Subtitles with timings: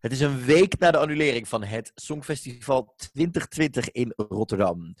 [0.00, 4.94] Het is een week na de annulering van het Songfestival 2020 in Rotterdam.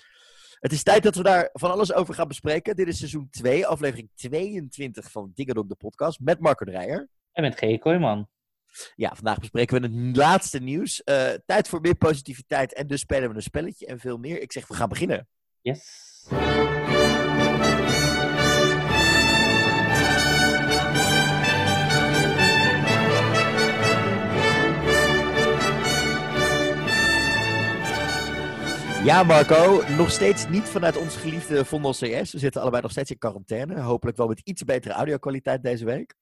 [0.60, 2.76] Het is tijd dat we daar van alles over gaan bespreken.
[2.76, 7.08] Dit is seizoen 2, aflevering 22 van Dingedong de podcast met Marco Dreyer.
[7.32, 7.78] En met G.
[7.78, 8.28] Kooijman.
[8.94, 11.02] Ja, vandaag bespreken we het laatste nieuws.
[11.04, 14.40] Uh, tijd voor meer positiviteit en dus spelen we een spelletje en veel meer.
[14.40, 15.28] Ik zeg, we gaan beginnen.
[15.60, 16.26] Yes.
[29.08, 32.32] Ja, Marco, nog steeds niet vanuit ons geliefde Vondel CS.
[32.32, 33.80] We zitten allebei nog steeds in quarantaine.
[33.80, 36.14] Hopelijk wel met iets betere audio-kwaliteit deze week.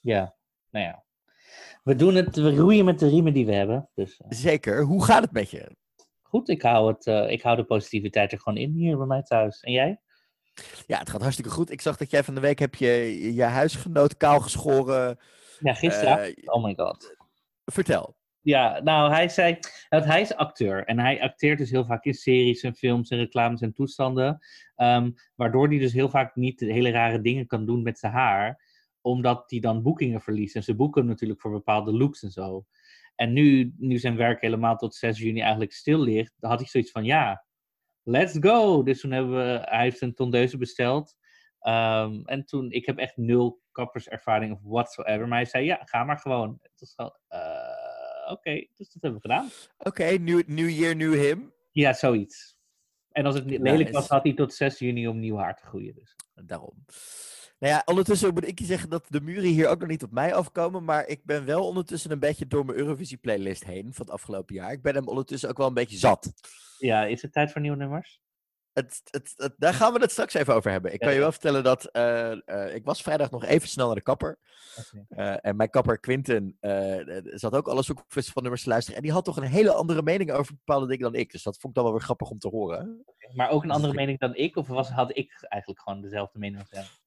[0.00, 0.34] Ja,
[0.70, 1.04] nou ja.
[1.82, 3.90] We doen het, we roeien met de riemen die we hebben.
[3.94, 4.26] Dus, uh...
[4.28, 4.82] Zeker.
[4.82, 5.76] Hoe gaat het met je?
[6.22, 9.22] Goed, ik hou, het, uh, ik hou de positiviteit er gewoon in hier bij mij
[9.22, 9.60] thuis.
[9.60, 10.00] En jij?
[10.86, 11.70] Ja, het gaat hartstikke goed.
[11.70, 12.88] Ik zag dat jij van de week heb je
[13.34, 15.18] je huisgenoot kaal geschoren.
[15.58, 16.28] Ja, gisteren.
[16.28, 17.16] Uh, oh my god.
[17.64, 18.16] Vertel.
[18.44, 19.58] Ja, nou, hij zei
[19.88, 20.84] dat hij is acteur.
[20.84, 24.38] En hij acteert dus heel vaak in series en films en reclames en toestanden.
[24.76, 28.62] Um, waardoor hij dus heel vaak niet hele rare dingen kan doen met zijn haar.
[29.00, 30.56] Omdat hij dan boekingen verliest.
[30.56, 32.64] En ze boeken natuurlijk voor bepaalde looks en zo.
[33.14, 36.90] En nu, nu zijn werk helemaal tot 6 juni eigenlijk stil ligt, had hij zoiets
[36.90, 37.44] van ja,
[38.02, 38.82] let's go.
[38.82, 41.16] Dus toen hebben we, hij heeft een tondeuze besteld.
[41.60, 45.28] Um, en toen, ik heb echt nul kapperservaring of whatsoever.
[45.28, 46.58] Maar hij zei ja, ga maar gewoon.
[46.62, 47.43] Het was uh,
[48.24, 49.50] oké, okay, dus dat hebben we gedaan.
[49.78, 51.52] Oké, okay, new, new year, new him.
[51.70, 52.56] Ja, zoiets.
[53.10, 55.94] En als het lelijk was, had hij tot 6 juni om nieuw haar te groeien.
[55.94, 56.16] Dus.
[56.34, 56.84] Daarom.
[57.58, 60.10] Nou ja, ondertussen moet ik je zeggen dat de muren hier ook nog niet op
[60.10, 60.84] mij afkomen.
[60.84, 64.54] Maar ik ben wel ondertussen een beetje door mijn Eurovisie playlist heen van het afgelopen
[64.54, 64.72] jaar.
[64.72, 66.32] Ik ben hem ondertussen ook wel een beetje zat.
[66.78, 68.22] Ja, is het tijd voor nieuwe nummers?
[68.74, 70.92] Het, het, het, daar gaan we het straks even over hebben.
[70.92, 73.94] Ik kan je wel vertellen dat uh, uh, ik was vrijdag nog even snel naar
[73.94, 74.38] de kapper.
[75.08, 76.56] Uh, en mijn kapper Quinten
[77.24, 78.96] zat ook alles op van nummers te luisteren.
[78.96, 81.32] En die had toch een hele andere mening over bepaalde dingen dan ik.
[81.32, 83.04] Dus dat vond ik dan wel weer grappig om te horen.
[83.34, 84.56] Maar ook een andere mening dan ik?
[84.56, 87.02] Of was, had ik eigenlijk gewoon dezelfde mening als?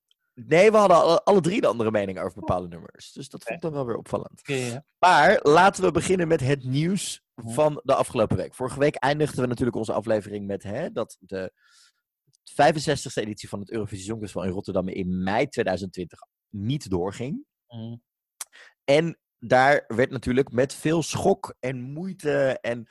[0.46, 3.12] Nee, we hadden alle, alle, drie de andere mening over bepaalde nummers.
[3.12, 4.42] Dus dat vond ik dan wel weer opvallend.
[4.44, 4.86] Ja, ja.
[5.00, 8.56] Maar laten we beginnen met het nieuws van de afgelopen week.
[8.56, 11.52] Vorige week eindigden we natuurlijk onze aflevering met hè, dat de
[12.52, 17.46] 65e editie van het Eurovisie Songfestival in Rotterdam in mei 2020 niet doorging.
[17.68, 18.02] Mm.
[18.84, 22.90] En daar werd natuurlijk met veel schok en moeite en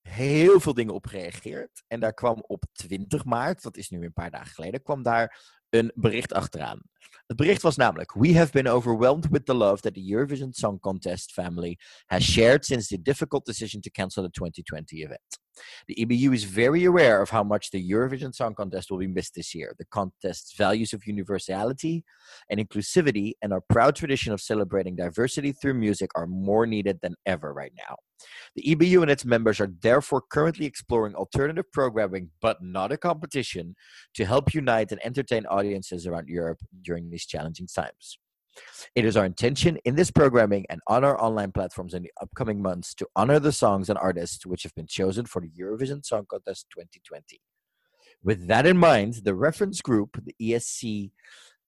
[0.00, 1.84] heel veel dingen op gereageerd.
[1.86, 5.02] En daar kwam op 20 maart, dat is nu weer een paar dagen geleden, kwam
[5.02, 6.82] daar een bericht achteraan.
[7.26, 10.80] Het bericht was namelijk: We have been overwhelmed with the love that the Eurovision Song
[10.80, 15.42] Contest family has shared since the difficult decision to cancel the 2020 event.
[15.86, 19.34] The EBU is very aware of how much the Eurovision Song Contest will be missed
[19.34, 19.74] this year.
[19.78, 22.04] The contest's values of universality
[22.50, 27.14] and inclusivity and our proud tradition of celebrating diversity through music are more needed than
[27.26, 27.96] ever right now.
[28.56, 33.74] The EBU and its members are therefore currently exploring alternative programming, but not a competition,
[34.14, 38.18] to help unite and entertain audiences around Europe during these challenging times.
[38.94, 42.62] It is our intention in this programming and on our online platforms in the upcoming
[42.62, 46.26] months to honor the songs and artists which have been chosen for the Eurovision Song
[46.28, 47.40] Contest 2020.
[48.22, 51.10] With that in mind, the reference group, the ESC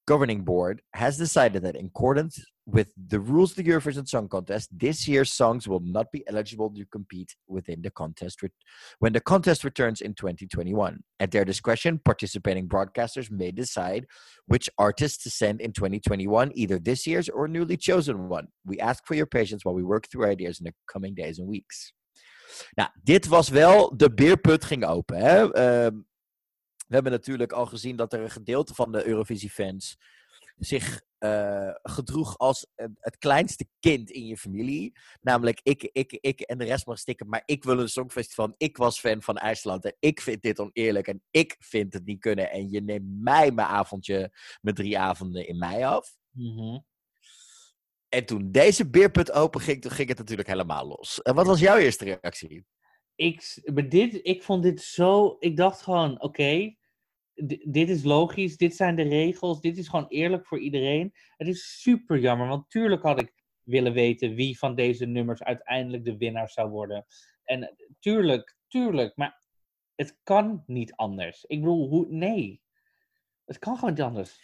[0.06, 4.68] governing board, has decided that in accordance with the rules of the Eurovision Song Contest,
[4.72, 8.50] this year's songs will not be eligible to compete within the contest re-
[8.98, 11.00] when the contest returns in 2021.
[11.20, 14.06] At their discretion, participating broadcasters may decide
[14.46, 18.48] which artists to send in 2021, either this year's or newly chosen one.
[18.64, 21.48] We ask for your patience while we work through ideas in the coming days and
[21.48, 21.92] weeks.
[22.74, 25.16] Nou, dit was wel, de beerput ging open.
[25.16, 25.54] Hè?
[25.54, 25.90] Uh,
[26.86, 29.96] we hebben natuurlijk al gezien dat er een gedeelte van de Eurovisie-fans
[30.56, 32.66] zich uh, gedroeg als
[33.00, 34.98] het kleinste kind in je familie.
[35.20, 38.54] Namelijk, ik, ik, ik en de rest mag stikken, maar ik wil een songfestival.
[38.56, 42.20] Ik was fan van IJsland en ik vind dit oneerlijk en ik vind het niet
[42.20, 42.50] kunnen.
[42.50, 44.30] En je neemt mij mijn avondje,
[44.60, 46.16] met drie avonden in mei af.
[46.30, 46.84] Mm -hmm.
[48.08, 51.22] En toen deze beerput open ging, toen ging het natuurlijk helemaal los.
[51.22, 52.66] En wat was jouw eerste reactie?
[53.14, 55.36] Ik, dit, ik vond dit zo.
[55.38, 56.75] Ik dacht gewoon: oké, okay,
[57.64, 61.14] dit is logisch, dit zijn de regels, dit is gewoon eerlijk voor iedereen.
[61.36, 66.04] Het is super jammer, want tuurlijk had ik willen weten wie van deze nummers uiteindelijk
[66.04, 67.06] de winnaar zou worden.
[67.44, 69.42] En tuurlijk, tuurlijk, maar
[69.94, 71.44] het kan niet anders.
[71.44, 72.64] Ik bedoel, hoe, nee.
[73.44, 74.40] Het kan gewoon niet anders.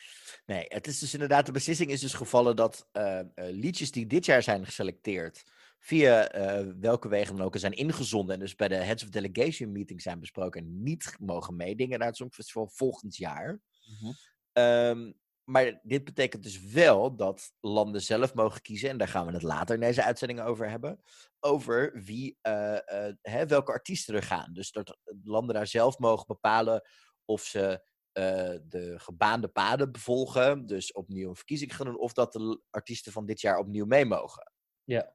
[0.47, 4.07] Nee, het is dus inderdaad, de beslissing is dus gevallen dat uh, uh, liedjes die
[4.07, 5.45] dit jaar zijn geselecteerd,
[5.85, 9.73] via uh, welke wegen dan ook zijn ingezonden en dus bij de Heads of Delegation
[9.73, 13.51] meeting zijn besproken, niet mogen meedingen naar het Songfestival volgend jaar.
[13.51, 14.65] Mm -hmm.
[14.65, 19.33] um, maar dit betekent dus wel dat landen zelf mogen kiezen, en daar gaan we
[19.33, 21.01] het later in deze uitzending over hebben,
[21.41, 24.53] over wie, eh, eh, hè, welke artiesten er gaan.
[24.53, 26.83] Dus dat landen daar zelf mogen bepalen
[27.25, 32.33] of ze eh, de gebaande paden bevolgen, dus opnieuw een verkiezing gaan doen, of dat
[32.33, 34.53] de artiesten van dit jaar opnieuw mee mogen.
[34.85, 35.15] Ja.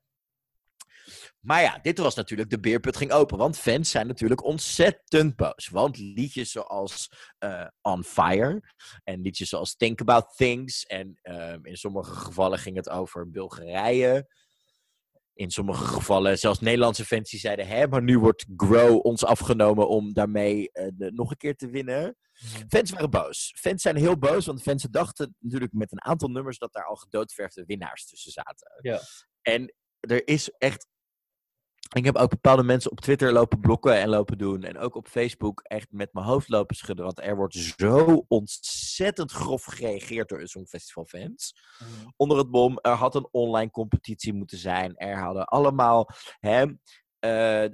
[1.40, 3.38] Maar ja, dit was natuurlijk de beerput ging open.
[3.38, 5.68] Want fans zijn natuurlijk ontzettend boos.
[5.72, 8.74] Want liedjes zoals uh, On Fire
[9.04, 10.86] en liedjes zoals Think About Things.
[10.86, 14.36] En um, in sommige gevallen ging het over Bulgarije.
[15.34, 17.68] In sommige gevallen zelfs Nederlandse fans die zeiden...
[17.68, 21.70] Hé, maar nu wordt Grow ons afgenomen om daarmee uh, de, nog een keer te
[21.70, 22.18] winnen.
[22.68, 23.54] Fans waren boos.
[23.58, 26.58] Fans zijn heel boos, want fans dachten natuurlijk met een aantal nummers...
[26.58, 28.80] dat daar al gedoodverfde winnaars tussen zaten.
[28.82, 29.00] Ja.
[29.42, 30.88] En er is echt
[31.90, 34.64] ik heb ook bepaalde mensen op Twitter lopen blokken en lopen doen.
[34.64, 37.06] En ook op Facebook echt met mijn hoofd lopen schudden.
[37.06, 41.56] Want er wordt zo ontzettend grof gereageerd door Songfestival fans.
[41.80, 42.14] Mm.
[42.16, 44.98] Onder het bom, er had een online competitie moeten zijn.
[44.98, 46.10] Er hadden allemaal...
[46.40, 46.66] Hè,
[47.20, 47.70] uh, uh,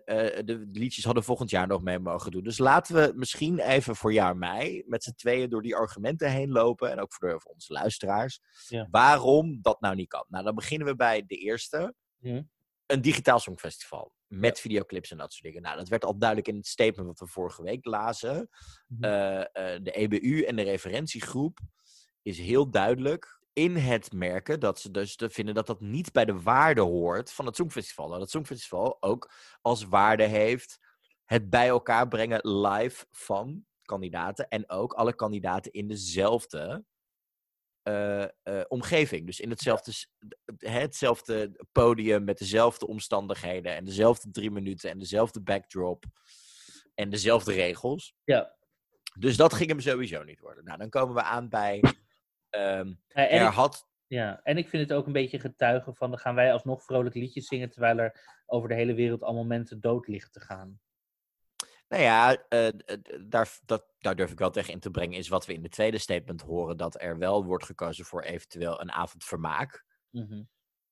[0.45, 2.43] de liedjes hadden volgend jaar nog mee mogen doen.
[2.43, 6.51] Dus laten we misschien even voor jaar mei met z'n tweeën door die argumenten heen
[6.51, 6.91] lopen.
[6.91, 8.39] En ook voor, de, voor onze luisteraars.
[8.67, 8.87] Ja.
[8.91, 10.25] Waarom dat nou niet kan.
[10.27, 11.93] Nou, dan beginnen we bij de eerste.
[12.19, 12.51] Mm
[12.93, 14.13] een digitaal songfestival.
[14.27, 15.61] Met videoclips en dat soort dingen.
[15.61, 18.49] Nou, dat werd al duidelijk in het statement wat we vorige week lazen.
[18.87, 19.05] Mhm.
[19.05, 19.45] Uh, uh,
[19.83, 21.59] de EBU en de referentiegroep
[22.21, 26.41] is heel duidelijk in het merken dat ze dus vinden dat dat niet bij de
[26.41, 28.09] waarde hoort van het Songfestival.
[28.09, 29.31] Dat het Songfestival ook
[29.61, 30.79] als waarde heeft
[31.25, 36.85] het bij elkaar brengen live van kandidaten en ook alle kandidaten in dezelfde
[37.83, 39.25] uh, uh, omgeving.
[39.25, 39.91] Dus in hetzelfde,
[40.57, 46.05] hetzelfde podium met dezelfde omstandigheden en dezelfde drie minuten en dezelfde backdrop
[46.95, 48.15] en dezelfde regels.
[48.23, 48.55] Ja.
[49.19, 50.63] Dus dat ging hem sowieso niet worden.
[50.63, 51.83] Nou, dan komen we aan bij.
[52.49, 53.87] Um, Ja, en er ik- had.
[54.07, 56.09] Ja, en ik vind het ook een beetje getuigen van...
[56.09, 57.69] dan gaan wij alsnog vrolijk liedjes zingen...
[57.69, 60.79] terwijl er over de hele wereld allemaal mensen dood liggen te gaan.
[61.93, 62.67] Nou ja, eh,
[63.21, 65.17] daar, dat, daar durf ik wel tegen in te brengen.
[65.17, 66.77] Is wat we in de tweede statement horen.
[66.77, 69.85] Dat er wel wordt gekozen voor eventueel een avond vermaak.
[70.09, 70.41] Mhm.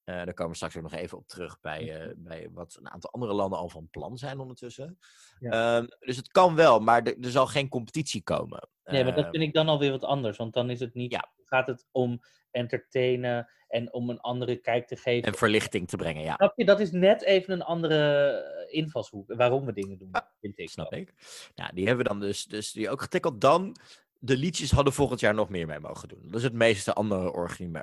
[0.03, 2.89] Eh, daar komen we straks ook nog even op terug bij, eh, bij wat een
[2.89, 4.99] aantal andere landen al van plan zijn ondertussen.
[5.39, 8.69] Ehm, dus het kan wel, maar er, er zal geen competitie komen.
[8.83, 10.37] Nee, maar dat Ehm, vind ik dan alweer wat anders.
[10.37, 11.11] Want dan is het niet...
[11.11, 11.31] Ja.
[11.45, 12.21] gaat het om
[12.51, 13.49] entertainen...
[13.67, 15.27] en om een andere kijk te geven.
[15.27, 16.35] en verlichting te brengen, ja.
[16.35, 16.65] Snap je?
[16.65, 18.27] Dat is net even een andere
[18.67, 19.33] eh, invalshoek.
[19.33, 20.11] Waarom we dingen doen,
[20.41, 20.69] vind ik.
[20.69, 21.13] Snap ik.
[21.55, 23.41] Nou, die hebben we dan dus, dus die ook getikkeld.
[23.41, 23.75] Dan,
[24.19, 26.21] de liedjes hadden volgend jaar nog meer mee mogen doen.
[26.23, 27.31] Dat is het meeste andere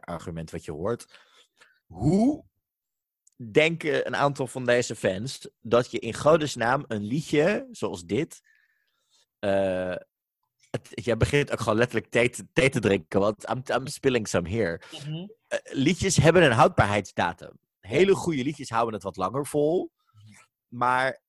[0.00, 1.06] argument wat je hoort.
[1.88, 2.44] Hoe
[3.50, 8.40] denken een aantal van deze fans dat je in godesnaam een liedje zoals dit...
[10.70, 14.29] het, jij begint ook gewoon letterlijk thee te, thee te drinken, want I'm, I'm spilling
[14.29, 14.81] some here.
[14.93, 15.26] Mhm.
[15.46, 17.58] Eh, liedjes hebben een houdbaarheidsdatum.
[17.81, 19.93] Hele goede liedjes houden het wat langer vol.
[20.69, 21.20] Maar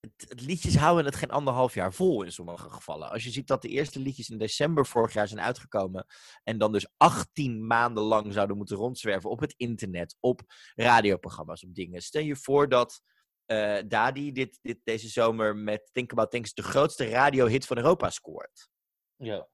[0.00, 3.10] het, het liedjes houden het geen anderhalf jaar vol in sommige gevallen.
[3.10, 6.06] Als je ziet dat de eerste liedjes in december vorig jaar zijn uitgekomen.
[6.42, 10.40] En dan dus 18 maanden lang zouden moeten rondzwerven op het internet, op
[10.74, 12.02] radioprogramma's, op dingen.
[12.02, 13.02] Stel je voor dat
[13.44, 18.10] eh, Dadi dit, dit, deze zomer met Think About Things de grootste radiohit van Europa
[18.10, 18.68] scoort
[19.16, 19.48] Ja.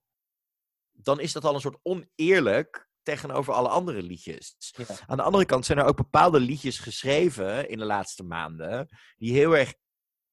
[0.92, 4.56] dan is dat al een soort oneerlijk tegenover alle andere liedjes.
[4.58, 4.84] Ja.
[5.06, 9.32] Aan de andere kant zijn er ook bepaalde liedjes geschreven in de laatste maanden, die
[9.32, 9.74] heel erg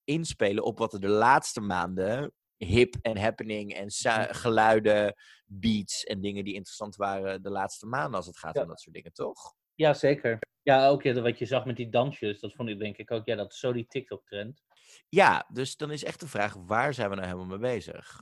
[0.03, 5.13] inspelen op wat er de laatste maanden hip en happening en sa- geluiden,
[5.45, 8.61] beats en dingen die interessant waren de laatste maanden als het gaat Ja.
[8.61, 9.53] om dat soort dingen, toch?
[9.75, 10.39] Ja, zeker.
[10.61, 13.25] Ja, ook ja, wat je zag met die dansjes, dat vond ik denk ik ook,
[13.25, 14.61] ja, dat is zo die TikTok-trend.
[15.09, 18.19] Ja, dus dan is echt de vraag, waar zijn we nou helemaal mee bezig?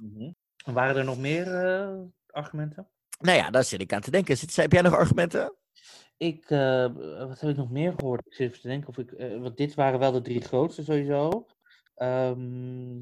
[0.65, 1.97] En Waren er nog meer eh,
[2.27, 2.89] argumenten?
[3.19, 4.37] Nou ja, daar zit ik aan te denken.
[4.37, 5.55] Zit, heb jij nog argumenten?
[6.17, 6.93] Ik, eh,
[7.27, 8.25] wat heb ik nog meer gehoord?
[8.25, 10.83] Ik zit even te denken of ik, eh, want dit waren wel de drie grootste
[10.83, 11.45] sowieso.
[12.01, 13.01] Ehm,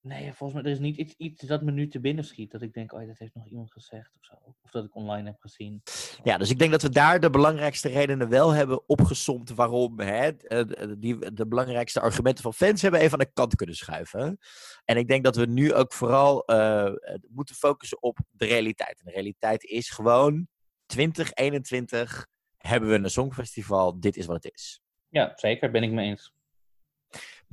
[0.00, 2.62] nee, volgens mij er is niet iets, iets dat me nu te binnen schiet, dat
[2.62, 4.34] ik denk, oh, dat heeft nog iemand gezegd of zo.
[4.62, 5.82] Of dat ik online heb gezien.
[6.22, 10.28] Ja, dus ik denk dat we daar de belangrijkste redenen wel hebben opgesomd waarom hè,
[10.28, 10.64] eh,
[10.98, 14.38] die, de belangrijkste argumenten van fans hebben even aan de kant kunnen schuiven.
[14.84, 16.92] En ik denk dat we nu ook vooral eh,
[17.28, 18.98] moeten focussen op de realiteit.
[18.98, 20.48] En de realiteit is gewoon
[20.86, 22.26] 2021
[22.58, 24.80] hebben we een songfestival, dit is wat het is.
[25.08, 26.34] Ja, zeker, ben ik mee eens.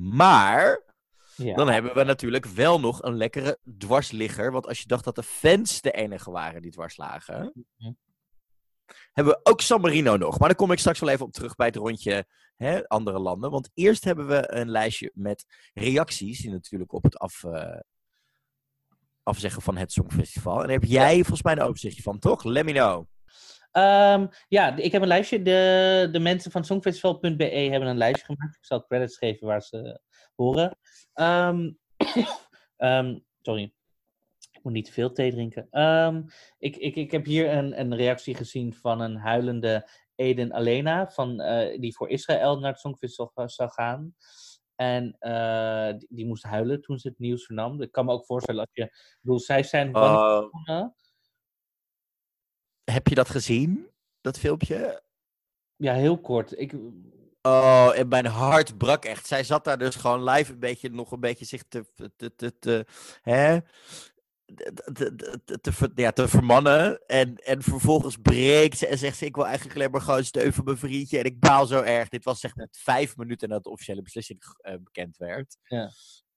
[0.09, 0.89] Maar
[1.35, 1.55] Ja.
[1.55, 4.51] dan hebben we natuurlijk wel nog een lekkere dwarsligger.
[4.51, 7.91] Want als je dacht dat de fans de enige waren die dwars lagen, Mhm.
[9.11, 10.39] hebben we ook San Marino nog.
[10.39, 13.51] Maar daar kom ik straks wel even op terug bij het rondje hè, andere landen.
[13.51, 17.79] Want eerst hebben we een lijstje met reacties die natuurlijk op het af, eh,
[19.23, 20.55] afzeggen van het Songfestival.
[20.55, 22.43] En daar heb jij volgens mij een overzichtje van, toch?
[22.43, 23.05] Let me know.
[23.71, 25.41] Ehm, ja, ik heb een lijstje.
[25.41, 28.55] De, de mensen van songfestival.be hebben een lijstje gemaakt.
[28.55, 30.01] Ik zal credits geven waar ze
[30.35, 30.77] horen.
[31.13, 31.71] Ehm,
[32.77, 33.73] ehm, sorry.
[34.51, 35.67] Ik moet niet te veel thee drinken.
[36.57, 41.09] ik, ik, ik heb hier een, een reactie gezien van een huilende Eden Alena.
[41.09, 44.15] Van, eh, die voor Israël naar het Songfestival zou gaan.
[44.75, 47.81] En uh, die, die, moest huilen toen ze het nieuws vernam.
[47.81, 48.83] Ik kan me ook voorstellen, als je.
[48.83, 49.89] Ik bedoel, zij zijn.
[49.97, 50.85] Uh,
[52.91, 53.87] heb je dat gezien?
[54.21, 55.03] Dat filmpje?
[55.75, 56.59] Ja, heel kort.
[56.59, 56.73] Ik...
[57.41, 59.27] Oh, en mijn hart brak echt.
[59.27, 62.59] Zij zat daar dus gewoon live een beetje, nog een beetje zich te, te, te,
[62.59, 62.85] te
[63.21, 63.59] hè?
[64.93, 67.05] Te, te, te, ja, te vermannen.
[67.07, 70.53] En, en vervolgens breekt ze en zegt ze: Ik wil eigenlijk alleen maar gewoon steun
[70.53, 71.17] voor mijn vriendje.
[71.17, 72.09] En ik baal zo erg.
[72.09, 75.57] Dit was zeg maar vijf minuten nadat de officiële beslissing uh, bekend werd.
[75.63, 75.91] Ja.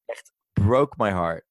[0.04, 1.44] Echt broke my heart.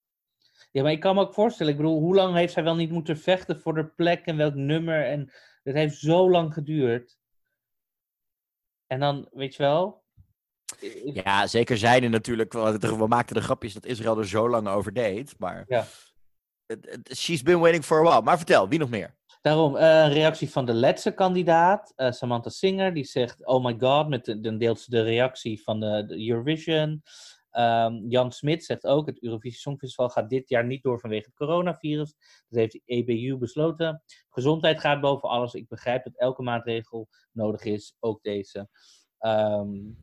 [0.74, 2.92] Ja, maar ik kan me ook voorstellen, ik bedoel, hoe lang heeft zij wel niet
[2.92, 5.06] moeten vechten voor de plek en welk nummer?
[5.06, 5.32] En
[5.64, 7.18] het heeft zo lang geduurd.
[8.88, 10.04] En dan, weet je wel.
[11.04, 12.54] Ja, zeker zijn er natuurlijk.
[12.54, 15.40] We maakten de grapjes dat Israël er zo lang over deed.
[15.40, 15.64] Maar.
[15.68, 15.86] Ja.
[17.16, 18.22] She's been waiting for a while.
[18.22, 19.16] Maar vertel, wie nog meer?
[19.42, 23.76] Daarom, uh, een reactie van de laatste kandidaat, uh, Samantha Singer, die zegt: Oh my
[23.80, 27.04] god, met de, dan deelt ze de reactie van de, de Eurovision.
[27.58, 31.36] Um, Jan Smit zegt ook, het Eurovisie Songfestival gaat dit jaar niet door vanwege het
[31.36, 32.16] coronavirus.
[32.50, 34.04] Dat heeft de EBU besloten.
[34.30, 35.54] Gezondheid gaat boven alles.
[35.54, 38.70] Ik begrijp dat elke maatregel nodig is, ook deze.
[39.20, 39.98] Um,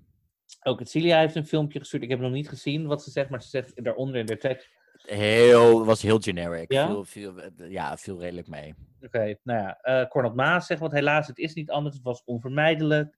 [0.63, 2.03] ook het Cilia heeft een filmpje gestuurd.
[2.03, 4.69] Ik heb nog niet gezien wat ze zegt, maar ze zegt daaronder in de tekst.
[5.03, 6.73] Heel, was heel generic.
[6.73, 7.35] Ja, viel, viel,
[7.69, 8.75] ja, viel redelijk mee.
[9.01, 9.79] Oké, nou ja.
[9.83, 11.95] Uh, Cornel Maas zegt, want helaas, het is niet anders.
[11.95, 13.17] Het was onvermijdelijk.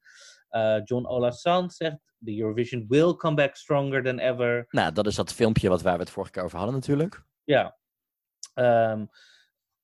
[0.52, 4.66] Uh, John Olasand zegt, the Eurovision will come back stronger than ever.
[4.70, 7.22] Nou, dat is dat filmpje wat waar we het vorige keer over hadden natuurlijk.
[7.44, 7.76] Ja.
[8.54, 9.00] Um,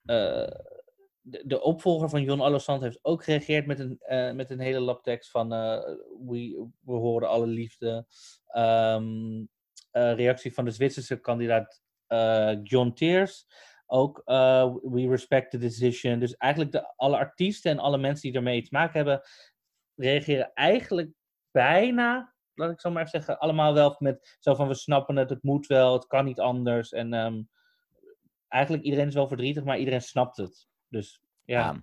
[0.05, 0.49] uh,
[1.21, 4.81] de, de, opvolger van John Olasand heeft ook gereageerd met een, uh, met een hele
[4.81, 8.07] labtekst van we, we horen alle liefde.
[8.57, 9.49] Um,
[9.93, 11.83] reactie van de Zwitserse kandidaat
[12.63, 13.47] John Teers.
[13.87, 16.19] Ook we respect the decision.
[16.19, 19.23] Dus eigenlijk de, alle artiesten en alle mensen die ermee te maken hebben,
[19.99, 21.11] reageren eigenlijk
[21.50, 25.31] bijna, laat ik zo maar even zeggen, allemaal wel met zo van we snappen het,
[25.31, 26.93] het moet wel, het kan niet anders.
[26.93, 27.49] En um,
[28.49, 30.67] eigenlijk iedereen is wel verdrietig, maar iedereen snapt het.
[30.88, 31.83] Dus ja.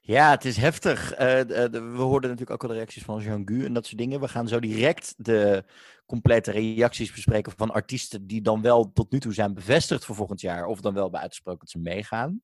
[0.00, 0.30] ja.
[0.30, 1.12] Het is heftig.
[1.12, 4.20] Uh, we hoorden natuurlijk ook al de reacties van Jean Gu en dat soort dingen.
[4.20, 5.64] We gaan zo direct de
[6.06, 10.40] complete reacties bespreken van artiesten die dan wel tot nu toe zijn bevestigd voor volgend
[10.40, 10.66] jaar.
[10.66, 12.42] Of dan wel hebben uitgesproken dat ze meegaan.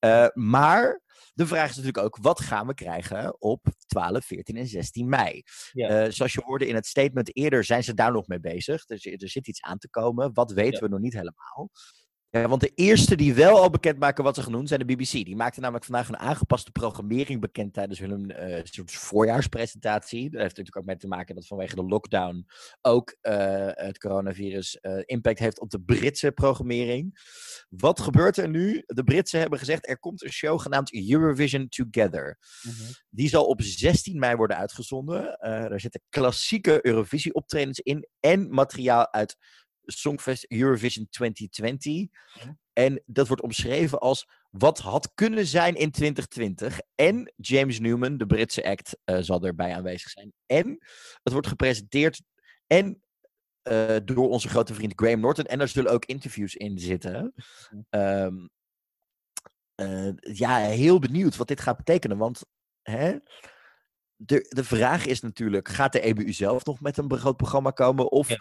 [0.00, 1.02] Uh, maar
[1.34, 5.42] de vraag is natuurlijk ook, wat gaan we krijgen op 12, 14 en 16 mei?
[5.72, 6.04] Ja.
[6.04, 8.84] Uh, zoals je hoorde in het statement eerder, zijn ze daar nog mee bezig.
[8.84, 10.30] Dus er zit iets aan te komen.
[10.32, 11.70] Wat weten we nog niet helemaal?
[12.30, 14.94] Ja, want de eerste die wel al bekend maken wat ze gaan doen, zijn de
[14.94, 15.10] BBC.
[15.10, 20.22] Die maakten namelijk vandaag een aangepaste programmering bekend tijdens hun uh, soort voorjaarspresentatie.
[20.22, 22.46] Dat heeft natuurlijk ook mee te maken dat vanwege de lockdown
[22.80, 27.20] ook uh, het coronavirus uh, impact heeft op de Britse programmering.
[27.68, 28.82] Wat gebeurt er nu?
[28.86, 32.38] De Britsen hebben gezegd er komt een show genaamd Eurovision Together.
[32.62, 32.86] Mm -hmm.
[33.10, 35.38] Die zal op 16 mei worden uitgezonden.
[35.40, 39.36] er zitten klassieke Eurovisie optredens in en materiaal uit
[39.92, 42.06] Songfest Eurovision 2020.
[42.72, 46.80] En dat wordt omschreven als wat had kunnen zijn in 2020.
[46.94, 50.32] En James Newman, de Britse act, uh, zal erbij aanwezig zijn.
[50.46, 50.78] En
[51.22, 52.22] het wordt gepresenteerd
[52.66, 53.02] en
[53.62, 55.44] uh, door onze grote vriend Graham Norton.
[55.44, 57.34] En er zullen ook interviews in zitten.
[57.90, 58.50] Um,
[59.80, 62.18] uh, ja, heel benieuwd wat dit gaat betekenen.
[62.18, 62.44] Want
[62.82, 63.16] hè,
[64.16, 68.10] de, de vraag is natuurlijk, gaat de EBU zelf nog met een groot programma komen?
[68.10, 68.38] Of ja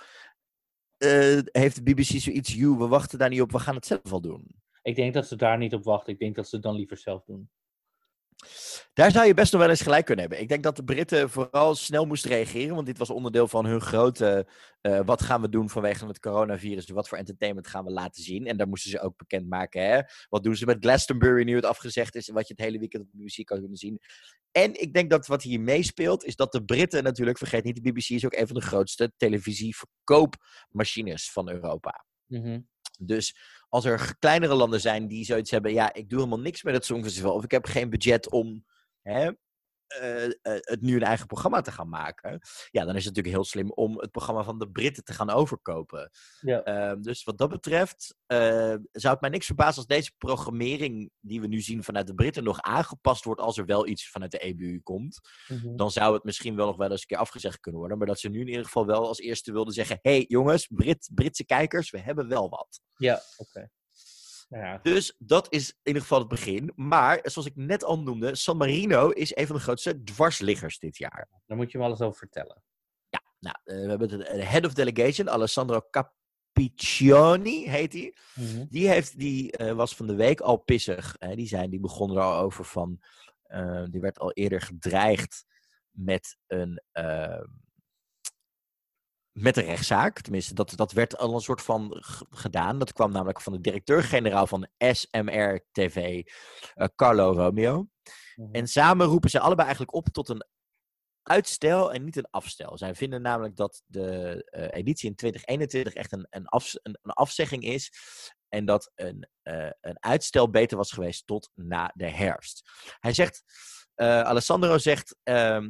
[0.98, 4.10] uh, heeft de BBC zoiets, you, we wachten daar niet op, we gaan het zelf
[4.10, 4.46] wel doen.
[4.82, 6.13] Ik denk dat ze daar niet op wachten.
[6.13, 7.50] Ik denk dat ze het dan liever zelf doen.
[8.94, 10.44] Daar zou je best nog wel eens gelijk kunnen hebben.
[10.44, 13.82] Ik denk dat de Britten vooral snel moesten reageren, want dit was onderdeel van hun
[13.82, 14.48] grote
[14.82, 18.46] uh, wat gaan we doen vanwege het coronavirus, wat voor entertainment gaan we laten zien.
[18.46, 19.82] En daar moesten ze ook bekendmaken.
[19.82, 20.01] Hè?
[20.29, 23.03] Wat doen ze met Glastonbury nu het afgezegd is en wat je het hele weekend
[23.03, 24.00] op de muziek kan kunnen zien.
[24.51, 27.91] En ik denk dat wat hier meespeelt, is dat de Britten natuurlijk, vergeet niet, de
[27.91, 32.06] BBC is ook een van de grootste televisieverkoopmachines van Europa.
[32.25, 32.67] Mm -hmm.
[33.00, 33.38] Dus
[33.70, 36.86] als er kleinere landen zijn die zoiets hebben, ja, ik doe helemaal niks met het
[36.86, 38.66] Songfestival, of ik heb geen budget om
[39.02, 39.32] hè,
[39.88, 42.40] eh, het nu een eigen programma te gaan maken.
[42.72, 45.30] Ja, dan is het natuurlijk heel slim om het programma van de Britten te gaan
[45.30, 46.12] overkopen.
[46.42, 46.64] Ja.
[46.64, 51.42] Ehm, dus wat dat betreft eh, zou het mij niks verbazen als deze programmering die
[51.42, 54.40] we nu zien vanuit de Britten nog aangepast wordt als er wel iets vanuit de
[54.40, 55.20] EBU komt.
[55.48, 55.76] Mhm.
[55.76, 57.98] Dan zou het misschien wel nog wel eens een keer afgezegd kunnen worden.
[57.98, 60.68] Maar dat ze nu in ieder geval wel als eerste wilden zeggen: hé hey, jongens,
[60.68, 62.82] Brit, Britse kijkers, we hebben wel wat.
[62.98, 63.70] Ja, oké.
[64.50, 66.72] Nou ja, Dus dat is in ieder geval het begin.
[66.75, 70.98] Maar zoals ik net al noemde, San Marino is een van de grootste dwarsliggers dit
[70.98, 71.27] jaar.
[71.46, 72.62] daar moet je me alles over vertellen.
[73.39, 78.13] Nou, eh, we hebben de de head of delegation, Alessandro Capiccioni heet hij.
[78.36, 78.66] Mhm.
[78.70, 81.16] Die, heeft, die eh, was van de week al pissig.
[81.20, 81.36] Hè?
[81.36, 83.00] Die, zijn, die begon er al over van.
[83.44, 85.46] eh, die werd al eerder gedreigd
[85.92, 86.82] met een.
[86.92, 87.42] eh,
[89.38, 90.22] met een rechtszaak.
[90.22, 92.79] Tenminste, dat, dat werd al een soort van gedaan.
[92.79, 96.24] Dat kwam namelijk van de directeur-generaal van SMR TV,
[96.74, 97.88] eh, Carlo Romeo.
[98.36, 98.53] Mhm.
[98.53, 100.46] En samen roepen ze allebei eigenlijk op tot een
[101.24, 102.77] uitstel en niet een afstel.
[102.77, 107.12] Zij vinden namelijk dat de eh, editie in 2021 echt een, een, afs- een, een
[107.12, 107.91] afzegging is.
[108.50, 112.70] En dat een, eh, een uitstel beter was geweest tot na de herfst.
[113.00, 113.44] Hij zegt,
[113.96, 115.17] Alessandro zegt.
[115.24, 115.70] ehm,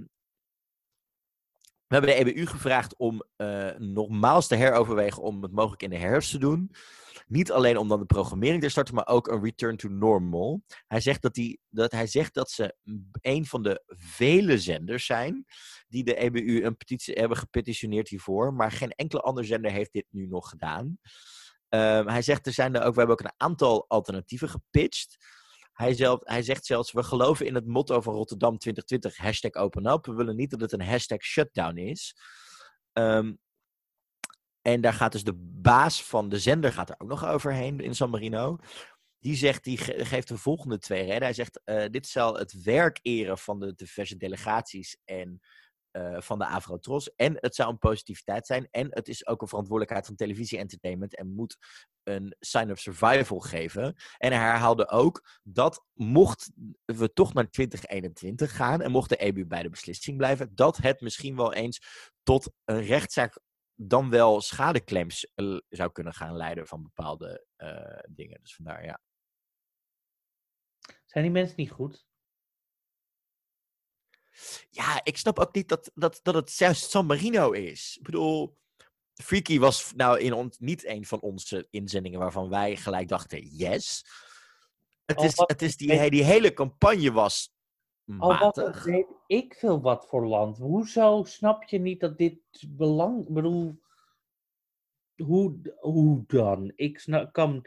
[1.87, 5.97] we hebben de EBU gevraagd om eh, nogmaals te heroverwegen om het mogelijk in de
[5.97, 6.71] herfst te doen.
[7.27, 10.63] Niet alleen om dan de programmering te starten, maar ook een return to normal.
[10.87, 12.75] Hij zegt dat, die, dat, hij zegt dat ze
[13.21, 15.45] een van de vele zenders zijn
[15.87, 18.53] die de EBU een petitie hebben gepetitioneerd hiervoor.
[18.53, 20.99] Maar geen enkele andere zender heeft dit nu nog gedaan.
[21.69, 25.17] Ehm, hij zegt, er zijn er ook, we hebben ook een aantal alternatieven gepitcht.
[25.77, 29.85] Hij, zelf, hij zegt zelfs, we geloven in het motto van Rotterdam 2020, hashtag open
[29.85, 30.05] up.
[30.05, 32.15] We willen niet dat het een hashtag shutdown is.
[32.93, 33.33] Ehm,
[34.61, 37.95] en daar gaat dus de baas van de zender gaat er ook nog overheen in
[37.95, 38.57] San Marino.
[39.19, 41.23] Die, zegt, die ge- geeft de volgende twee redenen.
[41.23, 45.39] Hij zegt, eh, dit zal het werk eren van de diverse delegaties en
[45.97, 47.15] eh, van de Avrotros.
[47.15, 48.67] En het zou een positiviteit zijn.
[48.71, 51.15] En het is ook een verantwoordelijkheid van televisie entertainment.
[51.15, 51.57] En moet
[52.03, 53.95] een sign of survival geven.
[54.17, 56.51] En hij herhaalde ook dat mocht
[56.85, 58.81] we toch naar 2021 gaan.
[58.81, 60.55] En mocht de EBU bij de beslissing blijven.
[60.55, 61.81] Dat het misschien wel eens
[62.23, 63.39] tot een rechtszaak
[63.75, 68.39] dan wel schadeclaims eh, zou kunnen gaan leiden van bepaalde eh, dingen.
[68.41, 69.01] Dus vandaar, ja.
[71.05, 72.06] Zijn die mensen niet goed?
[74.69, 77.95] Ja, ik snap ook niet dat, dat, dat het juist San Marino is.
[77.97, 78.57] Ik bedoel,
[79.13, 84.05] Freaky was nou in ons, niet een van onze inzendingen waarvan wij gelijk dachten, yes.
[85.05, 87.55] Het is, het is die, die hele campagne was
[88.07, 88.83] Oh, wat matig.
[88.83, 90.57] weet ik veel wat voor land.
[90.57, 93.27] Hoezo snap je niet dat dit belang...
[93.27, 93.81] Ik bedoel,
[95.15, 96.71] hoe, hoe dan?
[96.75, 97.65] Ik snap, kan...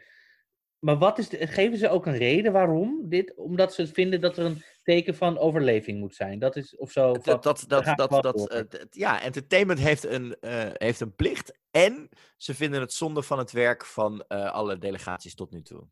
[0.80, 3.34] Maar wat is de, geven ze ook een reden waarom dit?
[3.34, 6.38] Omdat ze vinden dat er een teken van overleving moet zijn.
[6.38, 7.12] Dat is of zo.
[7.12, 11.58] Dat, dat, dat, dat, dat, eh, ja, entertainment heeft een, eh, heeft een plicht.
[11.70, 15.86] En ze vinden het zonde van het werk van eh, alle delegaties tot nu toe.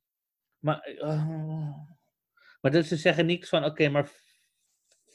[0.59, 0.95] Maar,
[2.61, 4.11] maar dus ze zeggen niks van, oké, maar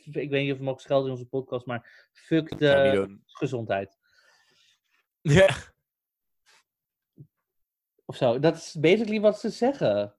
[0.03, 3.97] ik weet niet of we mogen schelden in onze podcast, maar fuck de gezondheid.
[5.21, 5.72] Ja.
[8.13, 8.39] Of zo.
[8.39, 10.15] Dat is basically wat ze zeggen.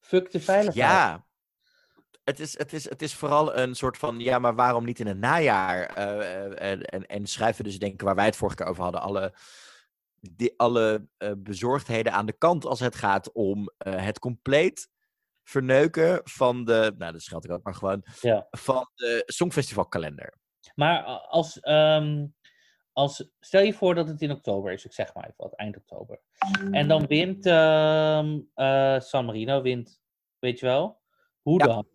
[0.00, 0.76] Fuck de veiligheid.
[0.90, 1.26] Ja.
[2.24, 5.06] Het is, het, is, het is vooral een soort van, ja, maar waarom niet in
[5.06, 5.86] het najaar?
[5.86, 9.00] Eh, eh, en, en, en schrijven dus denken waar wij het vorige keer over hadden,
[9.00, 9.34] alle,
[10.20, 14.88] die, alle eh, bezorgdheden aan de kant als het gaat om het compleet
[15.42, 18.46] verneuken van de, nou dat scheld ik ook maar gewoon, Ja.
[18.50, 20.34] van de Songfestivalkalender.
[20.74, 22.26] Maar als, ehm,
[22.94, 25.76] als, stel je voor dat het in oktober is, ik zeg maar even wat, eind
[25.76, 26.20] oktober.
[26.70, 30.00] En dan wint ehm, eh, San Marino, wint,
[30.38, 31.00] weet je wel?
[31.42, 31.66] Hoe Ja.
[31.66, 31.86] dan?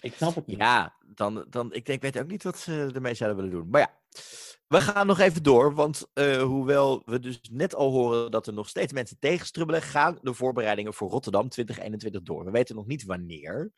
[0.00, 0.58] Ik snap het niet.
[0.58, 3.70] Ja, dan, dan, ik denk, weet ook niet wat ze ermee zouden willen doen.
[3.70, 4.00] Maar ja,
[4.66, 8.52] we gaan nog even door, want eh, hoewel we dus net al horen dat er
[8.52, 12.44] nog steeds mensen tegenstrubbelen, gaan de voorbereidingen voor Rotterdam 2021 door.
[12.44, 13.72] We weten nog niet wanneer.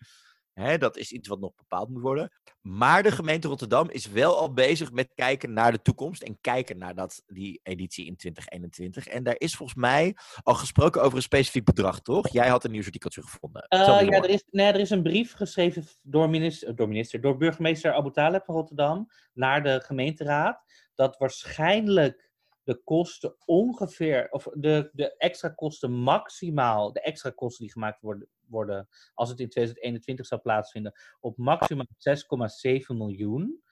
[0.59, 2.31] Hè, dat is iets wat nog bepaald moet worden.
[2.61, 6.79] Maar de gemeente Rotterdam is wel al bezig met kijken naar de toekomst en kijken
[6.79, 9.07] naar dat, die editie in 2021.
[9.07, 12.29] En daar is volgens mij al gesproken over een specifiek bedrag, toch?
[12.29, 13.63] Jij had een nieuwsartikeltje gevonden.
[13.63, 17.37] Eh, ja, er is, nee, er is een brief geschreven door, minister, door, minister, door
[17.37, 20.63] burgemeester Abu Taleb van Rotterdam naar de gemeenteraad.
[20.95, 22.28] Dat waarschijnlijk
[22.69, 28.29] de kosten ongeveer, of de, de extra kosten maximaal, de extra kosten die gemaakt worden,
[28.47, 33.63] worden als het in 2021 zou plaatsvinden, op maximaal 6,7 miljoen.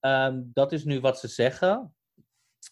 [0.00, 1.94] Ehm, dat is nu wat ze zeggen.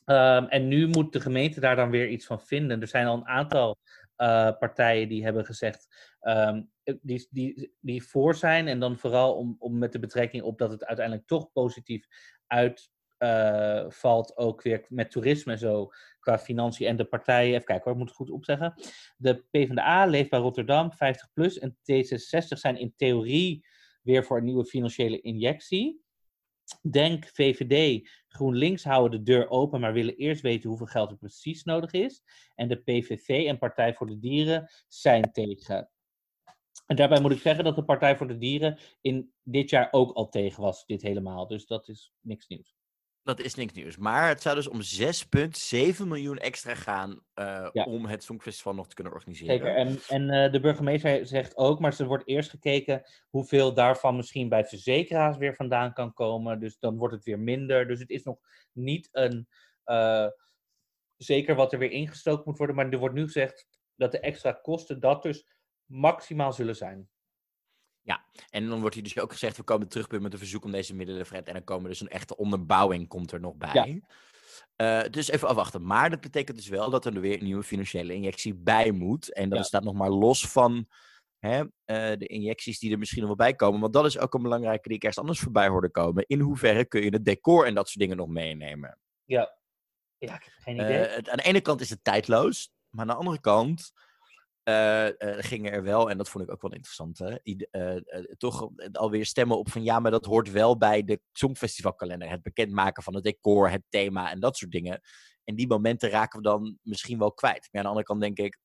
[0.05, 2.81] Ehm, en nu moet de gemeente daar dan weer iets van vinden.
[2.81, 3.79] Er zijn al een aantal
[4.16, 6.62] eh, partijen die hebben gezegd, ehm,
[7.00, 8.68] die, die, die voor zijn.
[8.68, 12.07] En dan vooral om, om met de betrekking op dat het uiteindelijk toch positief
[13.24, 17.54] uitvalt, ook weer met toerisme en zo, qua financiën en de partijen.
[17.54, 18.74] Even kijken hoor, ik moet het goed opzeggen.
[19.16, 23.66] De PvdA, Leefbaar Rotterdam, 50PLUS en T66 zijn in theorie
[24.02, 26.02] weer voor een nieuwe financiële injectie.
[26.90, 31.64] Denk VVD, GroenLinks houden de deur open, maar willen eerst weten hoeveel geld er precies
[31.64, 32.22] nodig is.
[32.54, 35.88] En de PVV en Partij voor de Dieren zijn tegen.
[36.87, 40.12] En daarbij moet ik zeggen dat de Partij voor de Dieren in dit jaar ook
[40.12, 41.46] al tegen was, dit helemaal.
[41.46, 42.76] Dus dat is niks nieuws.
[43.24, 43.96] Dat is niks nieuws.
[43.96, 44.80] Maar het zou dus om
[46.00, 49.54] 6,7 miljoen extra gaan uh, om het Songfestival nog te kunnen organiseren.
[49.54, 49.74] Zeker.
[49.74, 54.48] En, en uh, de burgemeester zegt ook, maar er wordt eerst gekeken hoeveel daarvan misschien
[54.48, 56.60] bij verzekeraars weer vandaan kan komen.
[56.60, 57.87] Dus dan wordt het weer minder.
[57.87, 58.38] Dus het is nog
[58.72, 59.48] niet een
[59.87, 60.28] uh,
[61.16, 62.76] zeker wat er weer ingestoken moet worden.
[62.76, 65.46] Maar er wordt nu gezegd dat de extra kosten dat dus
[65.84, 67.08] maximaal zullen zijn.
[68.54, 70.94] En dan wordt hier dus ook gezegd, we komen terug met een verzoek om deze
[70.94, 71.42] middelen vrij.
[71.42, 74.02] En dan komen dus een echte onderbouwing komt er nog bij.
[74.76, 75.04] Ja.
[75.04, 75.86] Uh, dus even afwachten.
[75.86, 79.32] Maar dat betekent dus wel dat er weer een nieuwe financiële injectie bij moet.
[79.32, 79.64] En dat ja.
[79.64, 80.86] staat nog maar los van
[81.38, 81.66] hè, uh,
[82.18, 83.80] de injecties die er misschien nog wel bij komen.
[83.80, 86.24] Want dat is ook een belangrijke die ik eerst anders voorbij hoorde komen.
[86.26, 88.98] In hoeverre kun je het decor en dat soort dingen nog meenemen?
[89.24, 89.56] Ja,
[90.18, 91.08] ja ik heb geen idee.
[91.08, 92.70] Uh, aan de ene kant is het tijdloos.
[92.90, 93.92] Maar aan de andere kant
[94.64, 98.00] uh, uh, gingen er wel, en dat vond ik ook wel interessant, hè, uh,
[98.37, 102.31] toch alweer stemmen op van ja, maar dat hoort wel bij de Songfestivalkalender.
[102.31, 105.00] Het bekendmaken van het decor, het thema en dat soort dingen.
[105.44, 107.68] En die momenten raken we dan misschien wel kwijt.
[107.70, 108.59] Maar aan de andere kant denk ik,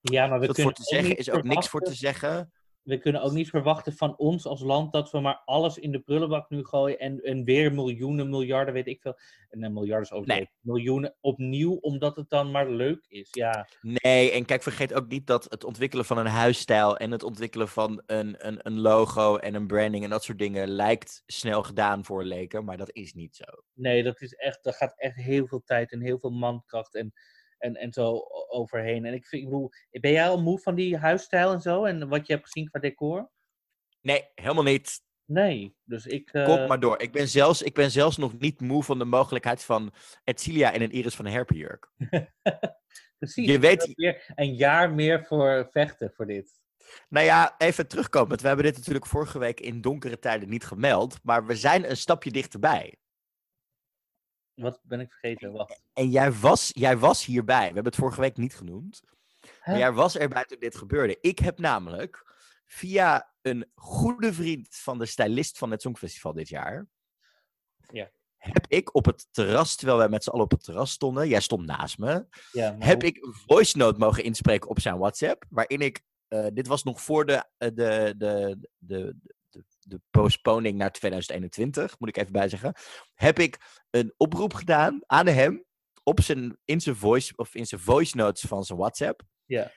[0.00, 2.52] ja, maar we dat voor te zeggen is ook niks voor te zeggen.
[2.88, 6.00] We kunnen ook niet verwachten van ons als land dat we maar alles in de
[6.00, 9.18] prullenbak nu gooien en, en weer miljoenen, miljarden, weet ik veel.
[9.50, 10.50] En een miljard is ook nee.
[10.60, 13.28] miljoenen opnieuw, omdat het dan maar leuk is.
[13.30, 13.68] Ja.
[13.80, 17.68] Nee, en kijk, vergeet ook niet dat het ontwikkelen van een huisstijl en het ontwikkelen
[17.68, 22.04] van een, een, een logo en een branding en dat soort dingen lijkt snel gedaan
[22.04, 23.44] voor leken, maar dat is niet zo.
[23.74, 27.12] Nee, dat is echt, dat gaat echt heel veel tijd en heel veel mankracht en
[27.58, 29.04] en, en zo overheen.
[29.04, 31.84] En ik, vind, ik bedoel, ben jij al moe van die huisstijl en zo?
[31.84, 33.30] En wat je hebt gezien qua decor?
[34.00, 35.00] Nee, helemaal niet.
[35.24, 36.32] Nee, dus ik...
[36.32, 36.44] Uh...
[36.44, 37.00] Kom maar door.
[37.02, 39.92] Ik ben, zelfs, ik ben zelfs nog niet moe van de mogelijkheid van
[40.24, 41.90] Etcilia in een Iris van Herpenjurk.
[43.18, 43.46] Precies.
[43.46, 43.92] Je weet...
[43.94, 46.60] Weer een jaar meer voor vechten voor dit.
[47.08, 48.40] Nou ja, even terugkomen.
[48.40, 51.18] We hebben dit natuurlijk vorige week in donkere tijden niet gemeld.
[51.22, 52.98] Maar we zijn een stapje dichterbij.
[54.58, 55.52] Wat ben ik vergeten?
[55.52, 55.82] Wacht.
[55.92, 57.58] En jij was, jij was hierbij.
[57.58, 59.02] We hebben het vorige week niet genoemd.
[59.64, 61.18] Maar jij was erbij toen dit gebeurde.
[61.20, 62.32] Ik heb namelijk
[62.66, 66.86] via een goede vriend van de stylist van het Songfestival dit jaar.
[67.92, 68.10] Ja.
[68.36, 71.40] Heb ik op het terras, terwijl wij met z'n allen op het terras stonden, jij
[71.40, 75.44] stond naast me, ja, heb ik een voice note mogen inspreken op zijn WhatsApp.
[75.48, 79.16] Waarin ik, uh, dit was nog voor de, uh, de, de, de,
[79.88, 82.74] de, postponing naar 2021, moet ik even bijzeggen.
[83.14, 85.64] Heb ik een oproep gedaan aan hem
[86.02, 89.22] op zijn, in, zijn voice, of in zijn voice notes van zijn WhatsApp.
[89.44, 89.72] Ja.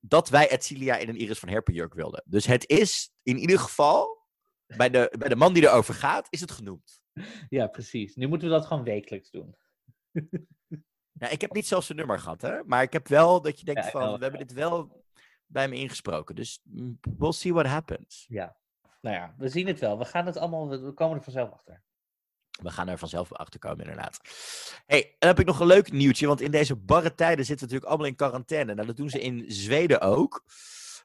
[0.00, 2.22] Dat wij Etcilia in een Iris van Herpenjurk wilden.
[2.26, 4.26] Dus het is in ieder geval,
[4.66, 7.00] bij de, bij de man die erover gaat, is het genoemd.
[7.48, 8.14] Ja, precies.
[8.14, 9.56] Nu moeten we dat gewoon wekelijks doen.
[11.18, 12.64] nou, ik heb niet zelfs zijn nummer gehad, hè.
[12.64, 15.04] Maar ik heb wel dat je denkt Ja, van, we hebben dit wel
[15.46, 16.34] bij me ingesproken.
[16.34, 18.26] Dus mm, we'll see what happens.
[18.28, 18.56] Ja.
[19.00, 19.98] Nou ja, we zien het wel.
[19.98, 21.82] We gaan het allemaal, we komen er vanzelf achter.
[22.62, 24.20] We gaan er vanzelf achter komen, inderdaad.
[24.86, 26.26] hey, dan heb ik nog een leuk nieuwtje.
[26.26, 28.74] Want in deze barre tijden zitten we natuurlijk allemaal in quarantaine.
[28.74, 30.44] Nou, dat doen ze in Zweden ook.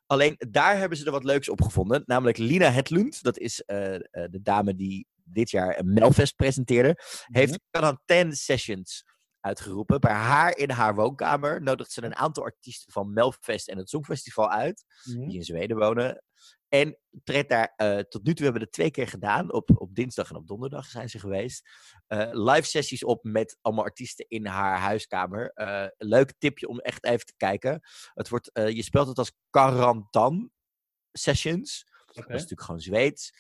[0.06, 2.04] Alleen daar hebben ze er wat leuks op gevonden.
[2.06, 3.24] Namelijk Lina Hedlund.
[3.24, 6.98] Dat is eh, eh, de dame die dit jaar een Melfest presenteerde.
[7.26, 9.04] Heeft quarantaine sessions
[9.40, 10.00] uitgeroepen.
[10.00, 14.50] Bij haar in haar woonkamer nodigt ze een aantal artiesten van Melfest en het Songfestival
[14.50, 14.86] uit.
[15.04, 15.28] Mhm.
[15.28, 16.24] Die in Zweden wonen.
[16.74, 19.54] En treedt daar, eh, tot nu toe hebben we het twee keer gedaan.
[19.54, 21.70] Op, op dinsdag en op donderdag zijn ze geweest.
[22.08, 25.52] Eh, live sessies op met allemaal artiesten in haar huiskamer.
[25.54, 27.82] Een leuk tipje om echt even te kijken.
[28.14, 30.52] Het wordt, je speelt het als Karantan
[31.12, 31.86] Sessions.
[32.06, 33.34] Dat is natuurlijk gewoon Zweeds.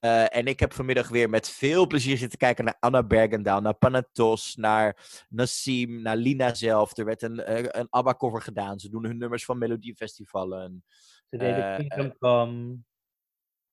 [0.00, 4.56] En ik heb vanmiddag weer met veel plezier zitten kijken naar Anna Bergendahl, naar Panatos,
[4.56, 4.96] naar
[5.28, 6.96] Nassim, naar Lina zelf.
[6.96, 8.78] Er werd een, een ABBA-cover gedaan.
[8.78, 10.84] Ze doen hun nummers van melodiefestivalen.
[11.30, 12.78] Ze deden Eh, Kingdom Come.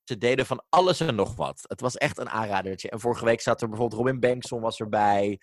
[0.04, 1.64] Ze deden van alles en nog wat.
[1.68, 2.90] Het was echt een aanradertje.
[2.90, 5.40] En vorige week zat er bijvoorbeeld Robin Bengtson was erbij.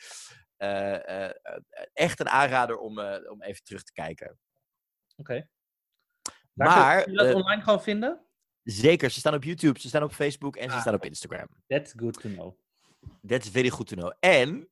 [0.57, 1.61] Eh, eh, eh,
[1.93, 2.99] echt een aanrader om,
[3.29, 4.37] om even terug te kijken.
[5.17, 5.47] Oké.
[6.53, 8.25] Maar, kun je dat online gewoon vinden?
[8.63, 10.81] Zeker, ze staan op YouTube, ze staan op Facebook en ze Ah.
[10.81, 11.47] staan op Instagram.
[11.67, 12.55] That's good to know.
[13.27, 14.11] That's very good to know.
[14.19, 14.69] En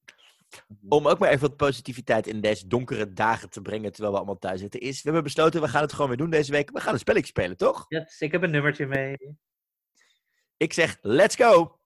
[0.90, 4.40] om ook maar even wat positiviteit in deze donkere dagen te brengen terwijl we allemaal
[4.40, 6.72] thuis zitten, is we hebben besloten, we gaan het gewoon weer doen deze week.
[6.72, 7.86] We gaan een spelletje spelen, toch?
[7.88, 9.18] Yes, ik heb een nummertje mee.
[10.58, 11.78] Ik zeg, let's go!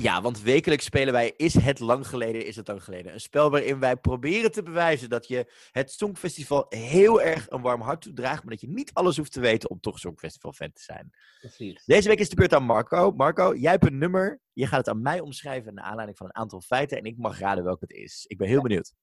[0.00, 3.12] Ja, want wekelijks spelen wij Is het lang geleden, is het lang geleden?
[3.12, 7.80] Een spel waarin wij proberen te bewijzen dat je het Songfestival heel erg een warm
[7.80, 10.82] hart toedraagt, maar dat je niet alles hoeft te weten om toch Songfestival fan te
[10.82, 11.10] zijn.
[11.40, 11.84] Precies.
[11.84, 13.10] Deze week is de beurt aan Marco.
[13.10, 14.40] Marco, jij hebt een nummer.
[14.52, 17.38] Je gaat het aan mij omschrijven naar aanleiding van een aantal feiten en ik mag
[17.38, 18.24] raden welk het is.
[18.26, 18.94] Ik ben heel benieuwd.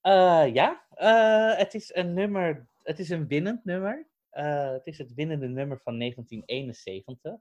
[0.00, 4.06] Eh, ja, eh, het is een nummer, het is een winnend nummer.
[4.30, 7.40] Eh, het is het winnende nummer van 1971.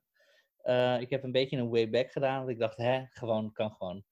[0.64, 3.72] Eh, ik heb een beetje een way back gedaan, want ik dacht, hè, gewoon, kan
[3.72, 4.04] gewoon.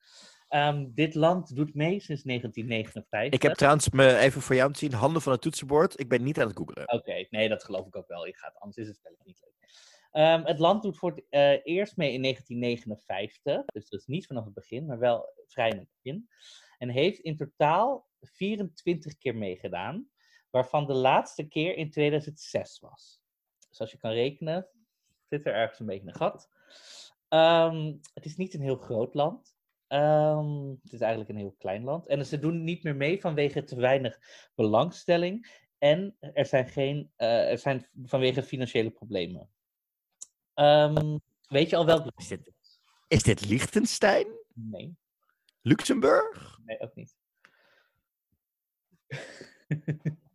[0.47, 3.33] Ehm, dit land doet mee sinds 1959.
[3.33, 5.99] Ik heb trouwens me even voor jou te zien handen van het toetsenbord.
[5.99, 6.93] Ik ben niet aan het googelen.
[6.93, 8.27] Oké, nee, dat geloof ik ook wel.
[8.27, 9.59] Ik ga het, anders is het spelletje niet leuk.
[10.11, 14.25] Ehm, het land doet voor het eh, eerst mee in 1959, dus dat is niet
[14.25, 16.29] vanaf het begin, maar wel vrij in het begin.
[16.77, 20.09] En heeft in totaal 24 keer meegedaan,
[20.49, 23.21] waarvan de laatste keer in 2006 was.
[23.69, 24.67] Dus als je kan rekenen,
[25.29, 26.49] zit er ergens een beetje een gat.
[27.27, 29.57] Ehm, het is niet een heel groot land.
[29.87, 32.07] Ehm, het is eigenlijk een heel klein land.
[32.07, 34.19] En ze doen niet meer mee vanwege te weinig
[34.55, 35.67] belangstelling.
[35.77, 39.49] En er zijn, geen, eh, er zijn vanwege financiële problemen.
[40.53, 42.11] Ehm, weet je al welk?
[42.15, 42.51] Is dit,
[43.07, 44.27] is dit Liechtenstein?
[44.53, 44.95] Nee,
[45.61, 46.59] Luxemburg?
[46.63, 47.15] nee, ook niet.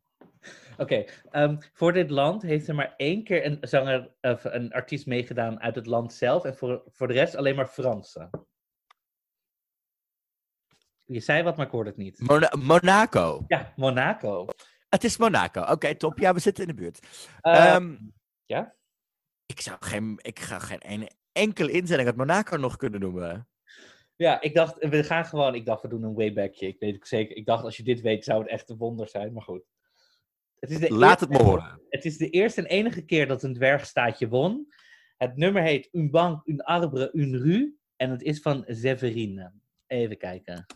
[0.79, 5.07] Oké, ehm, voor dit land heeft er maar één keer een zanger of een artiest
[5.07, 6.45] meegedaan uit het land zelf.
[6.45, 8.31] En voor, voor de rest alleen maar Fransen.
[11.05, 12.21] Je zei wat, maar ik hoorde het niet.
[12.21, 13.45] Mona- Monaco.
[13.47, 14.47] Ja, Monaco.
[14.89, 15.61] Het is Monaco.
[15.63, 16.19] Oké, top.
[16.19, 17.07] Ja, we zitten in de buurt.
[17.41, 17.97] Eh, Ehm,
[18.47, 18.75] ja?
[19.47, 23.49] Ik zou geen, ik ga geen enkele inzending uit Monaco nog kunnen noemen.
[24.17, 26.67] Ja, ik dacht, we gaan gewoon, ik dacht, we doen een waybackje.
[26.67, 27.37] Ik weet het zeker.
[27.37, 29.65] Ik dacht, als je dit weet, zou het echt een wonder zijn, maar goed.
[30.64, 31.81] Het is de Laat eerste- het me horen.
[31.88, 34.66] Het is de eerste en enige keer dat een dwergstaatje won.
[35.16, 37.77] Het nummer heet Un bank, un arbre, un rue.
[37.96, 39.53] En het is van Zeverine.
[39.87, 40.66] Even kijken.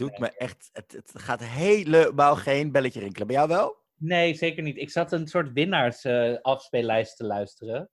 [0.00, 0.68] Doet me echt.
[0.72, 3.26] Het, het gaat helemaal geen belletje rinkelen.
[3.26, 3.78] Bij jou wel?
[3.96, 4.76] Nee, zeker niet.
[4.76, 7.90] Ik zat een soort winnaars eh, afspeellijst te luisteren.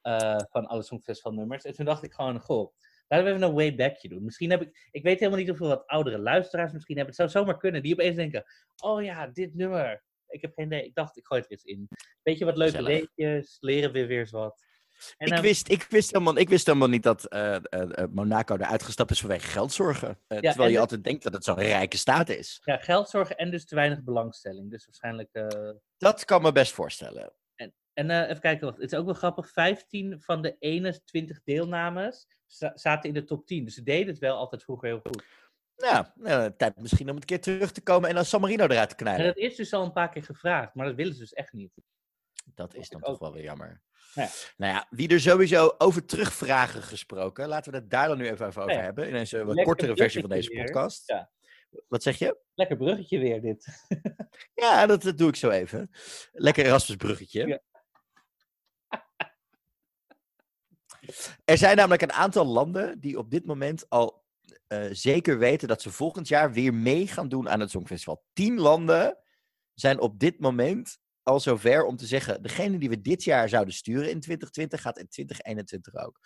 [0.00, 1.64] eh, van alle Songfestivalnummers.
[1.64, 2.72] En toen dacht ik gewoon, goh,
[3.08, 4.24] laten we even een waybackje doen.
[4.24, 7.14] Misschien heb ik, ik weet helemaal niet hoeveel wat oudere luisteraars misschien hebben.
[7.16, 8.44] Het zou zomaar kunnen, die opeens denken,
[8.76, 10.04] oh ja, dit nummer.
[10.28, 10.84] Ik heb geen idee.
[10.84, 11.88] Ik dacht, ik gooi het er eens in.
[12.22, 13.06] Weet je wat leuke Gezellig.
[13.16, 14.64] weetjes, leren we weer eens wat.
[15.16, 18.54] En, ik, wist, ik, wist helemaal, ik wist helemaal niet dat eh, eh, eh, Monaco
[18.56, 20.18] eruit gestapt is vanwege geldzorgen.
[20.26, 22.60] Terwijl en je de- altijd denkt dat het zo'n rijke staat is.
[22.64, 24.70] Ja, geldzorgen en dus te weinig belangstelling.
[24.70, 25.28] Dus waarschijnlijk...
[25.98, 27.32] Dat kan me best voorstellen.
[27.92, 28.80] En eh, even kijken, wacht.
[28.80, 29.50] het is ook wel grappig.
[29.50, 33.64] 15 van de 21 deelnames za- zaten in de top 10.
[33.64, 35.24] Dus ze deden het wel altijd vroeger heel goed.
[35.76, 38.88] Nou, eh, tijd misschien om een keer terug te komen en dan San Marino eruit
[38.88, 39.24] te En knijpen.
[39.24, 41.72] dat is dus al een paar keer gevraagd, maar dat willen ze dus echt niet.
[42.54, 43.82] Dat is dan toch wel weer jammer.
[44.14, 44.28] Ja.
[44.56, 48.46] Nou ja, wie er sowieso over terugvragen gesproken, laten we het daar dan nu even
[48.46, 48.80] over Ja.
[48.80, 49.08] hebben.
[49.08, 51.08] In een wat Lekker kortere versie van deze podcast.
[51.08, 51.30] Ja.
[51.88, 52.38] Wat zeg je?
[52.54, 53.66] Lekker bruggetje weer, dit.
[54.54, 55.90] Ja, dat, dat doe ik zo even.
[56.32, 57.46] Lekker Erasmus bruggetje.
[57.46, 57.60] Ja.
[61.44, 64.24] Er zijn namelijk een aantal landen die op dit moment al
[64.66, 68.24] eh, zeker weten dat ze volgend jaar weer mee gaan doen aan het Songfestival.
[68.32, 69.18] Tien landen
[69.74, 73.74] zijn op dit moment al zover om te zeggen, degene die we dit jaar zouden
[73.74, 76.20] sturen in 2020 gaat in 2021 ook.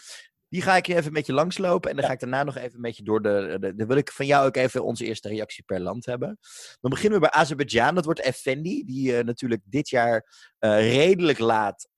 [0.48, 2.10] Die ga ik je even een beetje langslopen en dan Ja.
[2.10, 3.74] ga ik daarna nog even een beetje door de, de...
[3.74, 6.38] Dan wil ik van jou ook even onze eerste reactie per land hebben.
[6.80, 7.94] Dan beginnen we bij Azerbeidzjan.
[7.94, 10.26] Dat wordt Effendi, die eh, natuurlijk dit jaar
[10.58, 11.88] eh, redelijk laat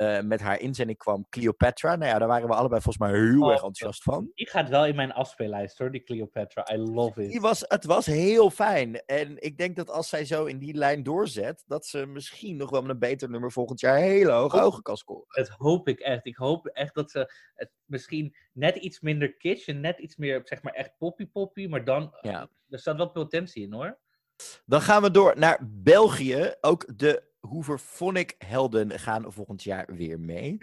[0.00, 1.96] eh, met haar inzending kwam Cleopatra.
[1.96, 4.30] Nou ja, daar waren we allebei volgens mij heel Oh, erg enthousiast van.
[4.34, 6.72] Die gaat wel in mijn afspeellijst hoor, die Cleopatra.
[6.72, 7.30] I love it.
[7.30, 9.02] Die was, het was heel fijn.
[9.06, 12.70] En ik denk dat als zij zo in die lijn doorzet, dat ze misschien nog
[12.70, 15.26] wel met een beter nummer volgend jaar hele hoge ogen kan scoren.
[15.28, 16.26] Dat hoop ik echt.
[16.26, 20.40] Ik hoop echt dat ze het misschien net iets minder kitsch en net iets meer,
[20.44, 21.66] zeg maar, echt poppy poppy.
[21.66, 22.48] Maar dan, Ja.
[22.68, 23.98] er staat wel potentie in hoor.
[24.64, 26.54] Dan gaan we door naar België.
[26.60, 30.58] Ook de Hooverphonic helden gaan volgend jaar weer mee.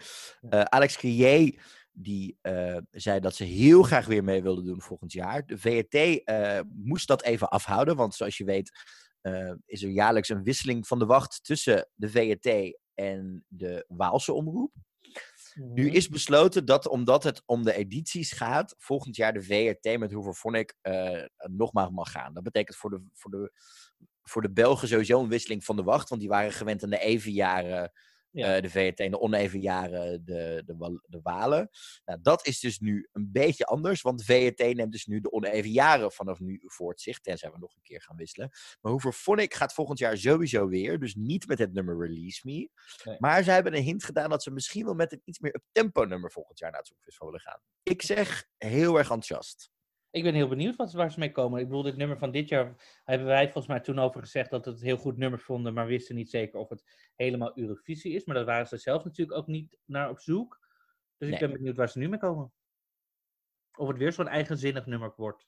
[0.49, 5.11] Eh, Alex Crier die eh, zei dat ze heel graag weer mee wilde doen volgend
[5.11, 5.45] jaar.
[5.45, 8.95] De VRT eh, moest dat even afhouden, want zoals je weet
[9.65, 14.71] is er jaarlijks een wisseling van de wacht tussen de VRT en de Waalse omroep.
[15.55, 20.11] Nu is besloten dat omdat het om de edities gaat, volgend jaar de VRT met
[20.11, 22.33] Hooverphonic eh nogmaals mag gaan.
[22.33, 23.51] Dat betekent voor de, voor, de,
[24.29, 26.99] voor de Belgen sowieso een wisseling van de wacht, want die waren gewend aan de
[26.99, 27.91] even jaren
[28.31, 28.55] Ja.
[28.55, 31.69] eh, de VRT en de oneven jaren de, de, de Walen.
[32.05, 35.71] Nou, dat is dus nu een beetje anders, want VRT neemt dus nu de oneven
[35.71, 38.49] jaren vanaf nu voor het zicht, tenzij we nog een keer gaan wisselen.
[38.81, 42.69] Maar Hooverphonic gaat volgend jaar sowieso weer, dus niet met het nummer Release Me.
[43.03, 43.15] Nee.
[43.19, 46.03] Maar ze hebben een hint gedaan dat ze misschien wel met een iets meer up-tempo
[46.03, 47.61] nummer volgend jaar naar het Songfestival willen gaan.
[47.83, 49.69] Ik zeg heel erg enthousiast.
[50.11, 51.59] Ik ben heel benieuwd wat, waar ze mee komen.
[51.59, 54.65] Ik bedoel, dit nummer van dit jaar hebben wij volgens mij toen over gezegd dat
[54.65, 58.25] het een heel goed nummer vonden, maar wisten niet zeker of het helemaal Eurovisie is.
[58.25, 60.59] Maar daar waren ze zelf natuurlijk ook niet naar op zoek.
[61.17, 62.51] Dus ik ben benieuwd waar ze nu mee komen.
[63.77, 65.47] Of het weer zo'n eigenzinnig nummer wordt.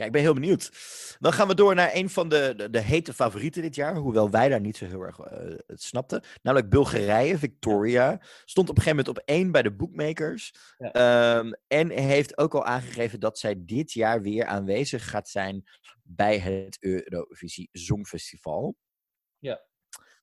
[0.00, 0.70] Ja, ik ben heel benieuwd.
[1.18, 3.96] Dan gaan we door naar een van de, de, de hete favorieten dit jaar.
[3.96, 6.24] Hoewel wij daar niet zo heel erg eh, het snapten.
[6.42, 8.20] Namelijk Bulgarije, Victoria.
[8.44, 10.54] Stond op een gegeven moment op één bij de bookmakers.
[10.78, 10.92] Ja.
[10.92, 15.64] Ehm, en heeft ook al aangegeven dat zij dit jaar weer aanwezig gaat zijn
[16.02, 18.76] bij het Eurovisie Songfestival.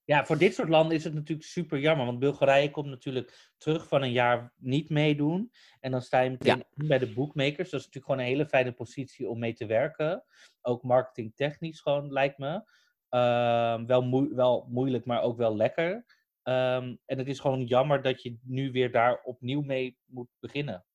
[0.07, 2.05] Ja, voor dit soort landen is het natuurlijk super jammer.
[2.05, 5.51] Want Bulgarije komt natuurlijk terug van een jaar niet meedoen.
[5.79, 7.69] En dan sta je meteen bij de bookmakers.
[7.69, 10.23] Dat is natuurlijk gewoon een hele fijne positie om mee te werken.
[10.61, 12.63] Ook marketingtechnisch gewoon, lijkt me.
[13.09, 16.05] Ehm, wel, moe- wel moeilijk, maar ook wel lekker.
[16.43, 20.85] Ehm, en het is gewoon jammer dat je nu weer daar opnieuw mee moet beginnen.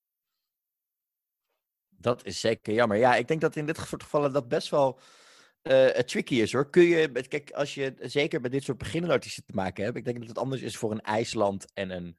[1.89, 2.97] Dat is zeker jammer.
[2.97, 4.99] Ja, ik denk dat in dit soort gevallen dat best wel
[5.63, 6.71] eh, tricky is hoor.
[6.71, 10.19] Kun je, kijk, als je zeker met dit soort beginnelartiesten te maken hebt, ik denk
[10.19, 12.19] dat het anders is voor een IJsland en een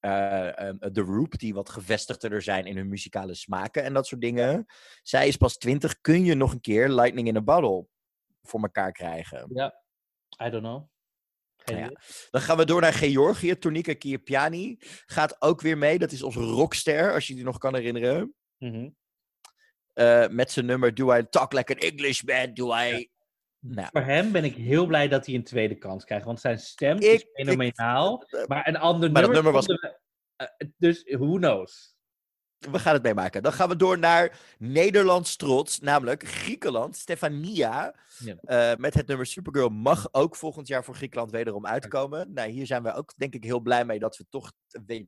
[0.00, 4.20] eh, ehm, The Roop, die wat gevestigder zijn in hun muzikale smaken en dat soort
[4.20, 4.66] dingen.
[5.02, 7.86] Zij is pas 20, kun je nog een keer Lightning in a Bottle
[8.42, 9.46] voor elkaar krijgen.
[10.44, 10.88] I don't know.
[11.64, 11.76] Ja.
[11.76, 11.96] idee.
[12.30, 13.58] Dan gaan we door naar Georgië.
[13.58, 15.98] Tonika Kiepiani gaat ook weer mee.
[15.98, 18.34] Dat is onze rockster, als je die nog kan herinneren.
[18.58, 18.88] Mhm.
[19.92, 22.54] Eh, met zijn nummer Do I Talk Like an Englishman?
[22.54, 23.10] Do I...
[23.62, 26.24] Nou, Voor hem ben ik heel blij dat hij een tweede kans krijgt.
[26.24, 28.22] Want zijn stem Ik- is fenomenaal.
[28.26, 29.66] eh, Maar een ander Maar nummer, nummer was-
[30.36, 31.94] eh, dus who knows?
[32.60, 33.42] We gaan het meemaken.
[33.42, 36.96] Dan gaan we door naar Nederlands trots, namelijk Griekenland.
[36.96, 38.34] Stefania Ja.
[38.42, 42.32] eh, met het nummer Supergirl mag ook volgend jaar voor Griekenland wederom uitkomen.
[42.32, 44.52] Nou, hier zijn we ook denk ik heel blij mee dat we toch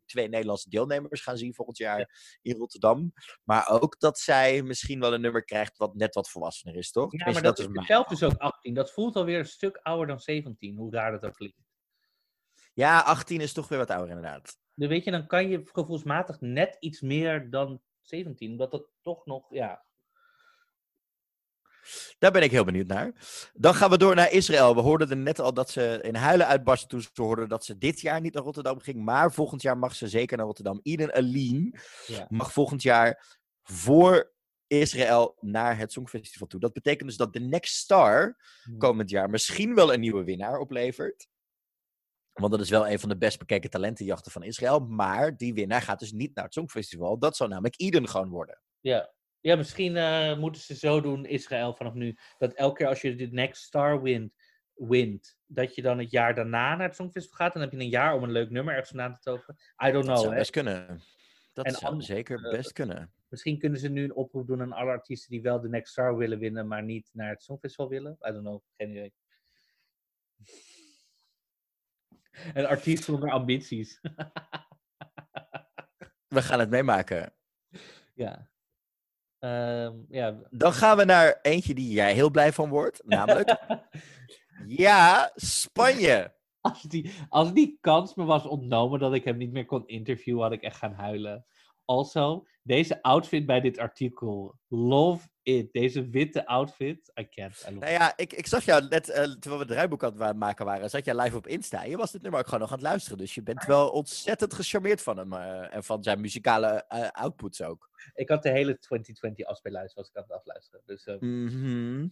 [0.06, 3.12] twee Nederlandse deelnemers gaan zien volgend jaar in Rotterdam.
[3.44, 7.12] Maar ook dat zij misschien wel een nummer krijgt wat net wat volwassener is, toch?
[7.12, 8.74] Ja, maar dat, is zelf dus ook 18.
[8.74, 11.61] Dat voelt alweer een stuk ouder dan 17, hoe raar dat ook klinkt.
[12.72, 14.58] Ja, 18 is toch weer wat ouder inderdaad.
[14.74, 18.50] Dan weet je, dan kan je gevoelsmatig net iets meer dan 17.
[18.50, 19.84] Omdat dat toch nog, ja.
[22.18, 23.12] Daar ben ik heel benieuwd naar.
[23.54, 24.74] Dan gaan we door naar Israël.
[24.74, 27.78] We hoorden er net al dat ze in huilen uitbarsten toen ze hoorden dat ze
[27.78, 29.04] dit jaar niet naar Rotterdam ging.
[29.04, 30.80] Maar volgend jaar mag ze zeker naar Rotterdam.
[30.82, 32.26] Eden Aline Ja.
[32.28, 34.32] mag volgend jaar voor
[34.66, 36.60] Israël naar het Songfestival toe.
[36.60, 38.78] Dat betekent dus dat de Next Star Hmm.
[38.78, 41.28] komend jaar misschien wel een nieuwe winnaar oplevert.
[42.32, 44.80] Want dat is wel een van de best bekeken talentenjachten van Israël.
[44.80, 47.18] Maar die winnaar gaat dus niet naar het Songfestival.
[47.18, 48.60] Dat zou namelijk Eden gewoon worden.
[48.80, 52.16] Ja, ja misschien eh, moeten ze zo doen, Israël, vanaf nu.
[52.38, 54.32] Dat elke keer als je de Next Star wint,
[54.74, 57.52] wint, dat je dan het jaar daarna naar het Songfestival gaat.
[57.52, 59.56] Dan heb je een jaar om een leuk nummer ergens vandaan te toveren.
[59.86, 60.38] I don't Dat know, zou hè.
[60.38, 61.02] best kunnen.
[61.52, 63.12] Dat En zou zeker eh, best kunnen.
[63.28, 66.16] Misschien kunnen ze nu een oproep doen aan alle artiesten die wel de Next Star
[66.16, 68.12] willen winnen, maar niet naar het Songfestival willen.
[68.28, 69.12] I don't know, geen idee.
[72.54, 74.00] Een artiest zonder ambities.
[76.28, 77.34] We gaan het meemaken.
[78.14, 78.50] ja.
[79.38, 80.38] Ehm, ja.
[80.50, 83.02] Dan gaan we naar eentje die jij heel blij van wordt.
[83.04, 83.56] Namelijk,
[84.84, 86.34] ja, Spanje.
[86.60, 90.42] als, die, als die kans me was ontnomen dat ik hem niet meer kon interviewen,
[90.42, 91.46] had ik echt gaan huilen.
[91.84, 94.58] Also, deze outfit bij dit artikel.
[94.68, 95.72] Love it.
[95.72, 97.12] Deze witte outfit.
[97.20, 97.64] I can't.
[97.68, 100.36] I Nou ja, ik, ik zag jou net, eh, terwijl we het rijboek aan het
[100.36, 101.82] maken waren, zat jij live op Insta.
[101.84, 103.18] Je was dit nummer ook gewoon nog aan het luisteren.
[103.18, 105.32] Dus je bent wel ontzettend gecharmeerd van hem.
[105.32, 107.90] eh, en van zijn muzikale eh, outputs ook.
[108.14, 110.82] Ik had de hele 2020 afspeellijst was ik aan het afluisteren.
[110.86, 112.08] Dus Mhm.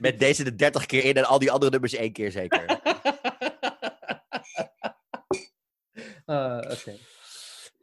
[0.00, 2.64] Met deze de 30 keer in en al die andere nummers één keer zeker.
[6.24, 6.96] Ah, Oké.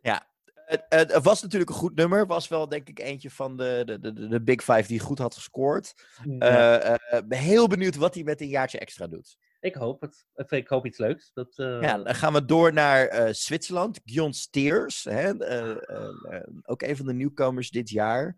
[0.02, 0.28] Het,
[0.68, 2.26] het, het was natuurlijk een goed nummer.
[2.26, 5.34] Was wel denk ik eentje van de, de, de, de Big Five die goed had
[5.36, 5.93] gescoord.
[6.24, 9.38] Ja, Eh, eh, ben heel benieuwd wat hij met een jaartje extra doet.
[9.59, 10.26] ik hoop het.
[10.49, 11.32] Ik hoop iets leuks.
[11.34, 13.99] Dat, eh, Ja, dan gaan we door naar eh, Zwitserland.
[14.05, 18.36] Gion Steers, hè, eh, eh, eh, ook een van de nieuwkomers dit jaar.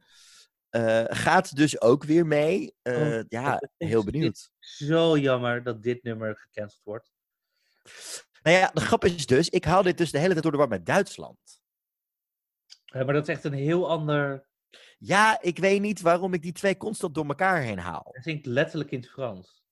[0.70, 2.74] Eh, gaat dus ook weer mee.
[2.82, 4.52] Eh, Oh, ja, heel benieuwd.
[4.60, 7.12] Zo jammer dat dit nummer gecanceld wordt.
[8.44, 10.58] Nou ja, de grap is dus, ik haal dit dus de hele tijd door de
[10.58, 11.38] war met Duitsland.
[12.90, 14.48] Eh, maar dat is echt een heel ander.
[14.98, 18.08] Ja, ik weet niet waarom ik die twee constant door elkaar heen haal.
[18.12, 19.64] Hij zingt letterlijk in het Frans.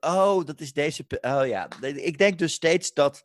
[0.00, 1.04] Oh, dat is deze.
[1.20, 3.22] Oh ja, ik denk dus steeds dat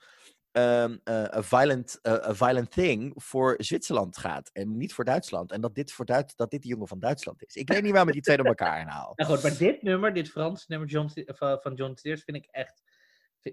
[0.51, 5.51] ehm, eh, a, violent, eh, a Violent Thing voor Zwitserland gaat en niet voor Duitsland.
[5.51, 7.55] En dat dit, voor Duits, dat dit de jongen van Duitsland is.
[7.55, 9.13] Ik weet niet waarom ik die twee door elkaar heen haal.
[9.15, 12.81] Nou goed, maar dit nummer, dit Frans nummer John, van, John Steers, vind ik echt.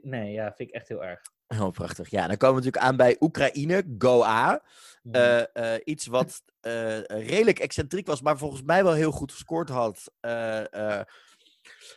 [0.02, 1.20] Nee, ja, vind ik echt heel erg.
[1.48, 2.10] Oh, prachtig.
[2.10, 4.62] Ja, dan komen we natuurlijk aan bij Oekraïne, Goa.
[5.02, 5.14] Mhm.
[5.14, 9.68] Eh, eh, iets wat eh, redelijk excentriek was, maar volgens mij wel heel goed gescoord
[9.68, 10.12] had.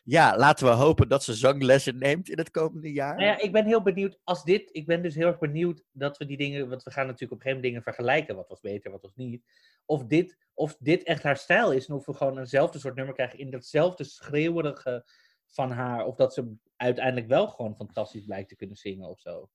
[0.03, 3.15] Ja, laten we hopen dat ze zanglessen neemt in het komende jaar.
[3.15, 4.69] Nou ja, ik ben heel benieuwd als dit.
[4.71, 6.69] Ik ben dus heel erg benieuwd dat we die dingen.
[6.69, 8.35] Want we gaan natuurlijk op een gegeven moment dingen vergelijken.
[8.35, 9.43] Wat was beter, wat was niet.
[9.85, 11.87] Of dit, of dit echt haar stijl is.
[11.87, 15.05] En of we gewoon eenzelfde soort nummer krijgen in datzelfde schreeuwerige
[15.52, 16.06] van haar.
[16.06, 19.49] Of dat ze uiteindelijk wel gewoon fantastisch blijkt te kunnen zingen of zo.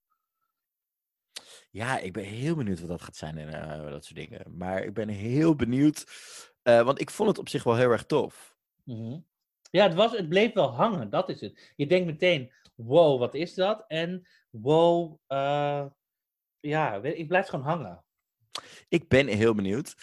[1.70, 4.56] Ja, ik ben heel benieuwd wat dat gaat zijn en eh, dat soort dingen.
[4.56, 6.06] Maar ik ben heel benieuwd,
[6.62, 8.56] eh, want ik vond het op zich wel heel erg tof.
[8.84, 9.18] Mhm.
[9.70, 11.72] Ja, het, was, het bleef wel hangen, dat is het.
[11.76, 13.84] Je denkt meteen, wow, wat is dat?
[13.88, 15.86] En wow, eh,
[16.60, 18.04] ja, ik blijf gewoon hangen.
[18.88, 19.94] Ik ben heel benieuwd.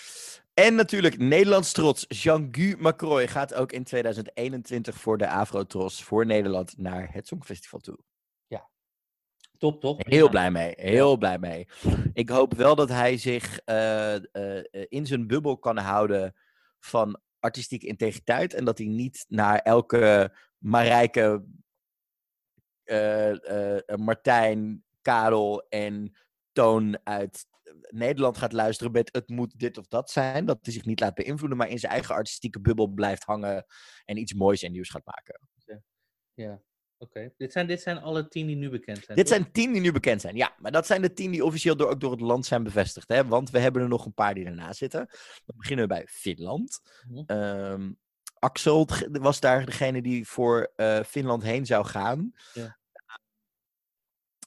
[0.54, 2.06] En natuurlijk Nederlands trots.
[2.08, 7.98] Jean-Gu Macroy gaat ook in 2021 voor de Afro-Tros voor Nederland naar het Songfestival toe.
[9.64, 9.98] Top, toch?
[9.98, 11.68] Heel blij mee, heel blij mee.
[12.14, 16.36] Ik hoop wel dat hij zich eh, eh, in zijn bubbel kan houden
[16.80, 18.54] van artistieke integriteit.
[18.54, 21.46] En dat hij niet naar elke Marijke,
[22.84, 23.32] eh,
[23.96, 26.16] Martijn, Karel en
[26.52, 27.48] Toon uit
[27.90, 30.46] Nederland gaat luisteren met het moet dit of dat zijn.
[30.46, 33.66] Dat hij zich niet laat beïnvloeden, maar in zijn eigen artistieke bubbel blijft hangen
[34.06, 35.40] en iets moois en nieuws gaat maken.
[36.34, 36.62] Ja,
[36.98, 37.34] oké.
[37.38, 39.18] Dit, zijn, dit zijn alle tien die nu bekend zijn.
[39.18, 39.36] Dit toch?
[39.36, 40.56] zijn tien die nu bekend zijn, ja.
[40.58, 43.08] Maar dat zijn de tien die officieel door, ook door het land zijn bevestigd.
[43.08, 43.26] Hè?
[43.26, 45.08] Want we hebben er nog een paar die erna zitten.
[45.46, 46.80] Dan beginnen we bij Finland.
[47.08, 47.24] Mhm.
[47.26, 47.92] Ehm,
[48.40, 52.32] Axel was daar degene die voor eh, Finland heen zou gaan.
[52.54, 52.78] Ja.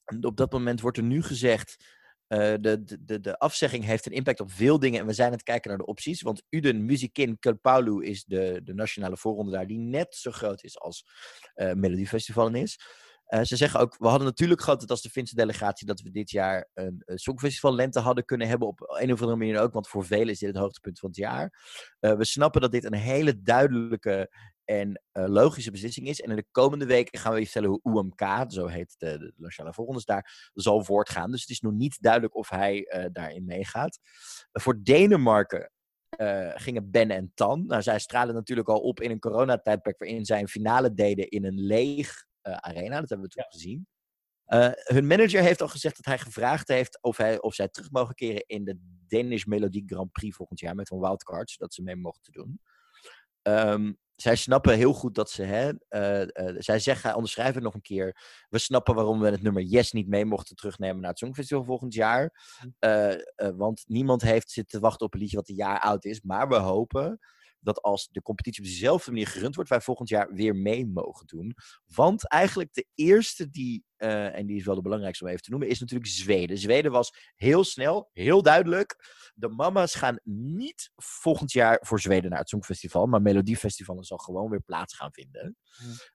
[0.05, 1.96] En op dat moment wordt er nu gezegd...
[2.27, 5.33] eh, de, de, de, afzegging heeft een impact op veel dingen en we zijn aan
[5.33, 6.23] het kijken naar de opties.
[6.23, 10.79] Want Uden Musikin Kulpaulu is de, de nationale voorronde daar, die net zo groot is
[10.79, 11.05] als
[11.55, 12.79] eh Melodiefestival is.
[13.27, 16.11] Eh, ze zeggen ook, we hadden natuurlijk gehad dat als de Finse delegatie dat we
[16.11, 18.69] dit jaar een, een Songfestival lente hadden kunnen hebben.
[18.69, 21.19] Op een of andere manier ook, want voor velen is dit het hoogtepunt van het
[21.19, 21.53] jaar.
[21.99, 24.31] We snappen dat dit een hele duidelijke
[24.67, 26.21] en eh, logische beslissing is.
[26.21, 29.73] En in de komende weken gaan we je vertellen hoe UMK, zo heet de, de
[29.73, 31.31] voorrondes daar, zal voortgaan.
[31.31, 33.99] Dus het is nog niet duidelijk of hij eh, daarin meegaat.
[34.53, 35.71] Eh, voor Denemarken
[36.55, 37.67] gingen Ben en Tan.
[37.67, 41.45] Nou, zij stralen natuurlijk al op in een coronatijdperk waarin zij een finale deden in
[41.45, 43.01] een leeg arena.
[43.01, 43.87] Dat hebben we toen gezien.
[44.85, 48.15] Hun manager heeft al gezegd dat hij gevraagd heeft of, hij, of zij terug mogen
[48.15, 51.97] keren in de Danish Melody Grand Prix volgend jaar met een wildcard, zodat ze mee
[51.97, 52.61] mochten doen.
[53.43, 57.81] Ehm, zij snappen heel goed dat ze, hè, eh, zij zeggen, onderschrijven het nog een
[57.81, 58.17] keer,
[58.49, 61.95] we snappen waarom we het nummer Yes niet mee mochten terugnemen naar het Songfestival volgend
[61.95, 62.33] jaar.
[62.79, 66.21] Eh, eh, want niemand heeft zitten wachten op een liedje wat een jaar oud is,
[66.21, 67.19] maar we hopen
[67.67, 71.27] dat als de competitie op dezelfde manier gerund wordt, wij volgend jaar weer mee mogen
[71.27, 71.55] doen.
[71.87, 75.51] Want eigenlijk de eerste die, eh, en die is wel de belangrijkste om even te
[75.51, 76.59] noemen, is natuurlijk Zweden.
[76.59, 78.97] Zweden was heel snel, heel duidelijk.
[79.35, 84.51] De mama's gaan niet volgend jaar voor Zweden naar het Songfestival, maar Melodiefestival zal gewoon
[84.51, 85.57] weer plaats gaan vinden.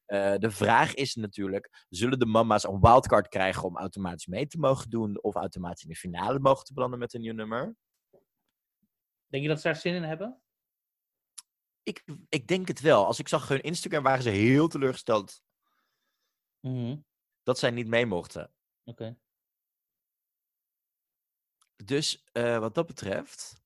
[0.05, 4.57] Eh, de vraag is natuurlijk, zullen de mama's een wildcard krijgen om automatisch mee te
[4.57, 7.75] mogen doen, of automatisch in de finale mogen te belanden met een nieuw nummer?
[9.27, 10.40] Denk je dat ze daar zin in hebben?
[11.83, 13.05] Ik, ik denk het wel.
[13.05, 15.41] Als ik zag hun Instagram, waren ze heel teleurgesteld
[16.61, 16.97] Mhm,
[17.43, 18.51] dat zij niet mee mochten.
[18.83, 19.17] Oké.
[21.85, 23.61] Dus eh, wat dat betreft,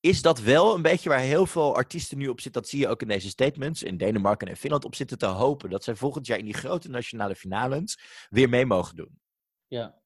[0.00, 2.62] is dat wel een beetje waar heel veel artiesten nu op zitten.
[2.62, 3.82] Dat zie je ook in deze statements.
[3.82, 5.70] In Denemarken en Finland op zitten te hopen.
[5.70, 7.98] Dat zij volgend jaar in die grote nationale finales
[8.30, 9.20] weer mee mogen doen.
[9.66, 10.00] Ja.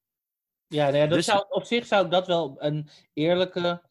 [0.66, 3.85] Ja, nou ja dat Dus- zou, op zich zou ik dat wel een eerlijke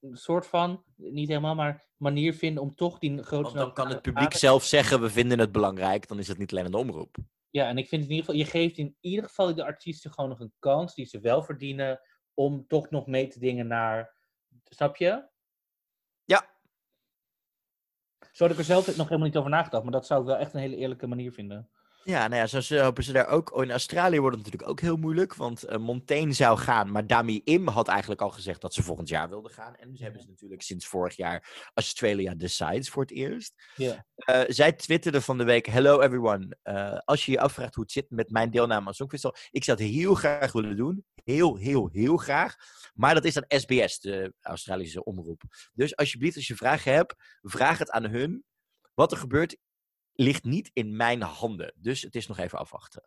[0.00, 3.42] m- soort van, niet helemaal, maar manier vinden om toch die grote...
[3.42, 6.08] Want dan kan het publiek zelf zeggen, we vinden het belangrijk.
[6.08, 7.16] Dan is het niet alleen de omroep.
[7.50, 10.30] Ja, en ik vind in ieder geval, je geeft in ieder geval de artiesten gewoon
[10.30, 12.00] nog een kans die ze wel verdienen
[12.34, 14.14] om toch nog mee te dingen naar,
[14.64, 15.28] snap je?
[16.24, 16.48] Ja.
[18.32, 20.36] Zo had ik er zelf nog helemaal niet over nagedacht, maar dat zou ik wel
[20.36, 21.70] echt een hele eerlijke manier vinden.
[22.08, 23.54] Ja, nou ja, zo ze- hopen ze daar ook.
[23.54, 27.06] oh, In Australië wordt het natuurlijk ook heel moeilijk, want eh, Montaigne zou gaan, maar
[27.06, 29.74] Dami Im had eigenlijk al gezegd dat ze volgend jaar wilde gaan.
[29.76, 33.54] En ze hebben ze natuurlijk sinds vorig jaar Australia Decides voor het eerst.
[33.76, 34.06] Ja.
[34.14, 36.56] Eh, zij twitterde van de week: Hello everyone.
[36.62, 39.78] Eh, als je je afvraagt hoe het zit met mijn deelname aan Songfestival, ik zou
[39.82, 41.04] het heel graag willen doen.
[41.24, 42.54] Heel, heel, heel graag.
[42.94, 45.42] Maar dat is dan SBS, de Australische omroep.
[45.72, 48.44] Dus alsjeblieft, als je vragen hebt, vraag het aan hun.
[48.94, 49.56] Wat er gebeurt,
[50.16, 51.72] ligt niet in mijn handen.
[51.76, 53.02] Dus het is nog even afwachten.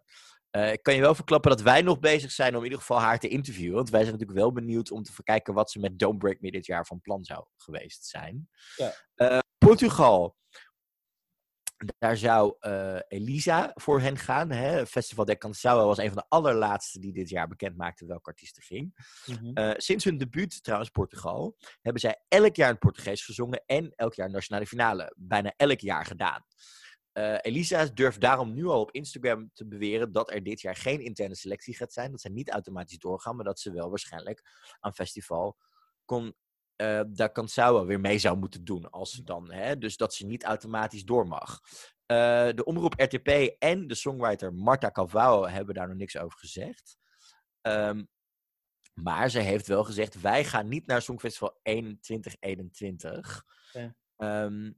[0.50, 3.00] Eh, ik kan je wel verklappen dat wij nog bezig zijn om in ieder geval
[3.00, 3.76] haar te interviewen.
[3.76, 6.52] Want wij zijn natuurlijk wel benieuwd om te verkijken wat ze met Don't Break Me
[6.52, 8.50] dit jaar van plan zou geweest zijn.
[8.76, 8.94] Ja.
[9.16, 10.38] Eh, Portugal.
[11.98, 14.52] Daar zou eh, Elisa voor hen gaan.
[14.52, 14.86] Hè?
[14.86, 18.58] Festival de Canção was een van de allerlaatste die dit jaar bekend maakte welke artiest
[18.58, 18.94] er ging.
[19.26, 19.74] Mhm.
[19.78, 24.14] Sinds hun debuut, trouwens Portugal, hebben zij elk jaar in het Portugees gezongen en elk
[24.14, 25.14] jaar een nationale finale.
[25.18, 26.46] Bijna elk jaar gedaan.
[27.20, 31.00] Eh, Elisa durft daarom nu al op Instagram te beweren dat er dit jaar geen
[31.00, 32.12] interne selectie gaat zijn.
[32.12, 34.44] Dat zij niet automatisch doorgaan, maar dat ze wel waarschijnlijk
[34.80, 35.58] aan festival
[36.06, 36.36] kon,
[36.76, 38.90] eh daar Canção weer mee zou moeten doen.
[38.90, 41.60] Als ze dan, hè, dus dat ze niet automatisch door mag.
[42.06, 43.28] Eh, de omroep RTP
[43.60, 46.98] en de songwriter Marta Calvao hebben daar nog niks over gezegd.
[47.62, 48.04] Ehm,
[48.94, 53.46] maar ze heeft wel gezegd, wij gaan niet naar Songfestival 2021.
[53.68, 53.96] Oké.
[54.16, 54.72] Ehm,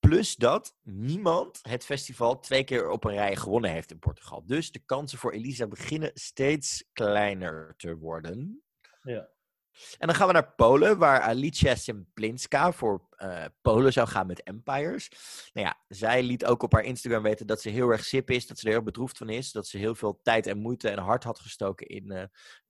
[0.00, 4.46] plus dat niemand het festival twee keer op een rij gewonnen heeft in Portugal.
[4.46, 8.62] Dus de kansen voor Elisa beginnen steeds kleiner te worden.
[9.02, 9.28] Ja.
[9.98, 14.42] En dan gaan we naar Polen, waar Alicia Simplinska voor eh, Polen zou gaan met
[14.42, 15.08] Empires.
[15.52, 18.46] Nou ja, zij liet ook op haar Instagram weten dat ze heel erg sip is,
[18.46, 20.98] dat ze er heel bedroefd van is, dat ze heel veel tijd en moeite en
[20.98, 22.24] hart had gestoken in eh,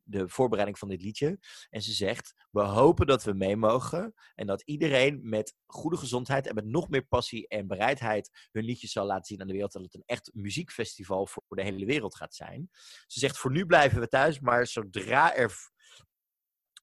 [0.07, 1.39] de voorbereiding van dit liedje.
[1.71, 6.47] En ze zegt, we hopen dat we mee mogen en dat iedereen met goede gezondheid
[6.47, 9.73] en met nog meer passie en bereidheid hun liedjes zal laten zien aan de wereld,
[9.73, 12.69] dat het een echt muziekfestival voor de hele wereld gaat zijn.
[13.07, 15.75] Ze zegt, voor nu blijven we thuis, maar zodra er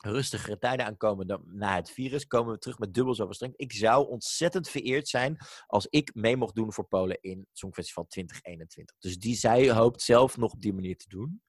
[0.05, 3.53] rustigere tijden aankomen dan na het virus, komen we terug met dubbel zoveel streng.
[3.55, 8.05] Ik zou ontzettend vereerd zijn als ik mee mocht doen voor Polen in het Songfestival
[8.07, 8.95] 2021.
[8.99, 11.41] Dus die zij hoopt zelf nog op die manier te doen.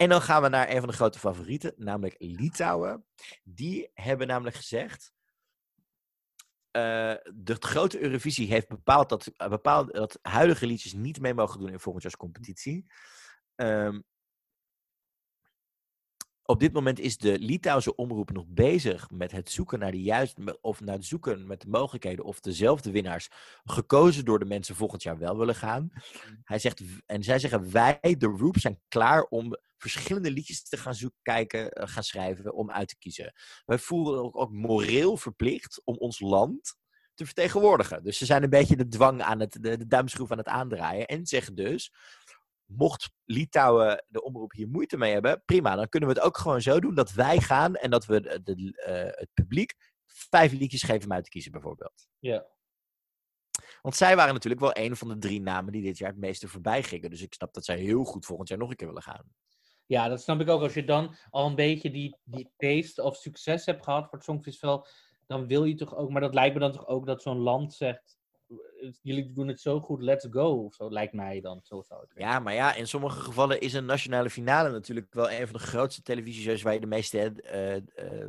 [0.00, 3.06] En dan gaan we naar een van de grote favorieten, namelijk Litouwen.
[3.44, 5.12] Die hebben namelijk gezegd.
[6.70, 11.60] eh, de grote Eurovisie heeft bepaald dat, eh, bepaald dat huidige liedjes niet mee mogen
[11.60, 12.86] doen in volgend jaar competitie.
[13.54, 14.00] Ehm,
[16.50, 20.58] op dit moment is de Litouwse omroep nog bezig met het zoeken naar de juiste,
[20.60, 23.28] of naar het zoeken met de mogelijkheden of dezelfde winnaars
[23.64, 25.90] gekozen door de mensen volgend jaar wel willen gaan.
[26.44, 30.94] Hij zegt, en zij zeggen, wij, de Roop, zijn klaar om verschillende liedjes te gaan
[30.94, 33.32] zoeken, kijken, eh, gaan schrijven, om uit te kiezen.
[33.64, 36.78] Wij voelen ook, ook moreel verplicht om ons land
[37.14, 38.04] te vertegenwoordigen.
[38.04, 41.06] Dus ze zijn een beetje de dwang aan het, de, de duimschroef aan het aandraaien.
[41.06, 41.92] En zeggen dus,
[42.76, 45.76] mocht Litouwen de omroep hier moeite mee hebben, prima.
[45.76, 48.42] Dan kunnen we het ook gewoon zo doen dat wij gaan en dat we de,
[48.42, 49.74] de, eh, het publiek
[50.06, 52.08] vijf liedjes geven om uit te kiezen, bijvoorbeeld.
[52.18, 52.46] Ja.
[53.82, 56.48] Want zij waren natuurlijk wel een van de drie namen die dit jaar het meeste
[56.48, 57.10] voorbij gingen.
[57.10, 59.32] Dus ik snap dat zij heel goed volgend jaar nog een keer willen gaan.
[59.86, 60.62] Ja, dat snap ik ook.
[60.62, 64.24] Als je dan al een beetje die, die taste of succes hebt gehad voor het
[64.24, 64.86] Songfestival,
[65.26, 67.74] dan wil je toch ook, maar dat lijkt me dan toch ook dat zo'n land
[67.74, 68.19] zegt, "Eh,
[69.02, 71.60] jullie doen het zo goed, let's go, of zo, lijkt mij dan.
[71.62, 75.30] Zo zou het Ja, maar ja, in sommige gevallen is een nationale finale natuurlijk wel
[75.30, 78.28] een van de grootste televisieshows waar je de meeste eh, eh,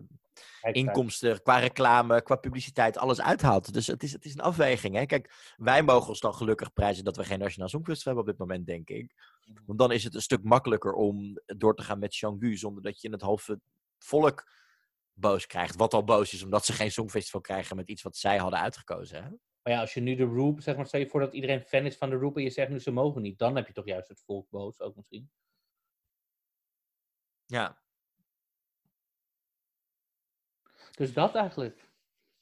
[0.72, 3.74] inkomsten qua reclame, qua publiciteit, alles uithaalt.
[3.74, 4.96] Dus het is, het is een afweging.
[4.96, 5.06] Hè?
[5.06, 8.48] Kijk, wij mogen ons dan gelukkig prijzen dat we geen Nationaal Songfestival hebben op dit
[8.48, 9.14] moment, denk ik.
[9.66, 13.02] Want dan is het een stuk makkelijker om door te gaan met Jean-Gu, zonder dat
[13.02, 13.60] je het halve
[13.98, 14.44] volk
[15.14, 15.76] boos krijgt.
[15.76, 19.24] Wat al boos is, omdat ze geen Songfestival krijgen met iets wat zij hadden uitgekozen.
[19.24, 19.30] Hè?
[19.64, 21.86] Maar ja, als je nu de Roop, zeg maar, stel je voor dat iedereen fan
[21.86, 23.86] is van de Roop en je zegt nu ze mogen niet, dan heb je toch
[23.86, 25.32] juist het volk boos ook misschien.
[27.46, 27.82] Ja.
[30.92, 31.91] Dus dat eigenlijk.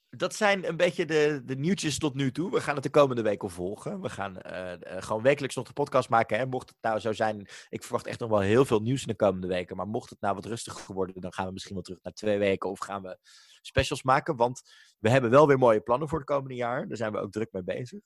[0.10, 2.51] Dat zijn een beetje de, de nieuwtjes tot nu toe.
[2.51, 4.01] We gaan het de komende weken volgen.
[4.01, 6.38] We gaan eh, eh, gewoon wekelijks nog de podcast maken.
[6.38, 6.45] Hè.
[6.45, 9.16] Mocht het nou zo zijn, ik verwacht echt nog wel heel veel nieuws in de
[9.16, 9.76] komende weken.
[9.76, 12.38] Maar mocht het nou wat rustiger worden, dan gaan we misschien wel terug naar twee
[12.38, 12.70] weken.
[12.70, 13.18] Of gaan we
[13.62, 14.36] specials maken.
[14.36, 14.62] Want
[14.99, 16.88] we hebben wel weer mooie plannen voor het komende jaar.
[16.88, 17.99] Daar zijn we ook druk mee bezig.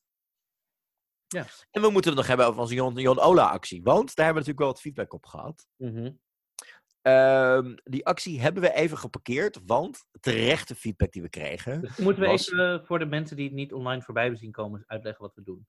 [1.27, 1.45] Ja.
[1.71, 3.83] En we moeten het nog hebben over onze Jon, Jon Ola actie.
[3.83, 5.67] Want daar hebben we natuurlijk wel wat feedback op gehad.
[5.75, 6.11] Mhm.
[7.03, 11.81] Ehm, die actie hebben we even geparkeerd, want terechte feedback die we kregen.
[11.81, 14.41] Dus moeten we Was- even eh, voor de mensen die het niet online voorbij hebben
[14.41, 15.67] zien komen, uitleggen wat we doen.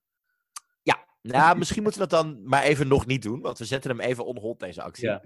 [1.31, 3.99] Nou, misschien moeten we dat dan maar even nog niet doen, want we zetten hem
[3.99, 5.07] even on hold, deze actie.
[5.07, 5.23] Ja.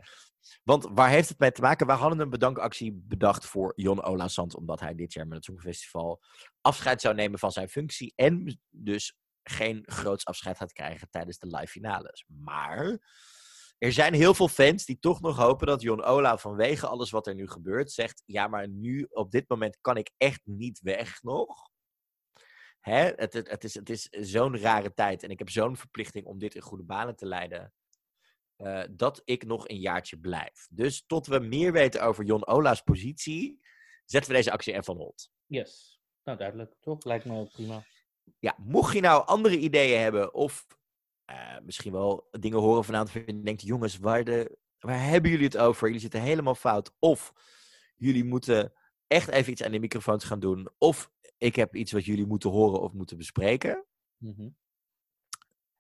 [0.64, 1.88] Want waar heeft het mee te maken?
[1.88, 5.45] We hadden een bedankactie bedacht voor Jon Ola Sand, omdat hij dit jaar met het
[5.45, 6.22] Songfestival
[6.62, 11.47] afscheid zou nemen van zijn functie en dus geen groots afscheid gaat krijgen tijdens de
[11.47, 12.26] live finales.
[12.28, 12.99] Maar
[13.80, 17.27] er zijn heel veel fans die toch nog hopen dat Jon Ola vanwege alles wat
[17.27, 21.21] er nu gebeurt zegt, ja, maar nu op dit moment kan ik echt niet weg
[21.23, 21.69] nog.
[22.80, 23.11] Hè?
[23.15, 26.39] Het, het, het is, het is zo'n rare tijd en ik heb zo'n verplichting om
[26.39, 27.73] dit in goede banen te leiden.
[28.55, 30.67] eh, dat ik nog een jaartje blijf.
[30.69, 33.59] Dus tot we meer weten over Jon Ola's positie,
[34.05, 35.30] zetten we deze actie even van hold.
[35.45, 36.01] Yes.
[36.23, 36.75] Nou, duidelijk.
[36.80, 37.03] Toch?
[37.03, 37.84] Lijkt me prima.
[38.39, 40.65] Ja, mocht je nou andere ideeën hebben of
[41.30, 45.57] eh, misschien wel dingen horen vanavond je denkt, jongens, waar, de, waar hebben jullie het
[45.57, 45.86] over?
[45.86, 46.95] Jullie zitten helemaal fout.
[46.99, 47.34] Of
[47.95, 48.73] jullie moeten
[49.07, 50.69] echt even iets aan de microfoons gaan doen.
[50.77, 53.86] Of ik heb iets wat jullie moeten horen of moeten bespreken.
[54.17, 54.49] Mhm.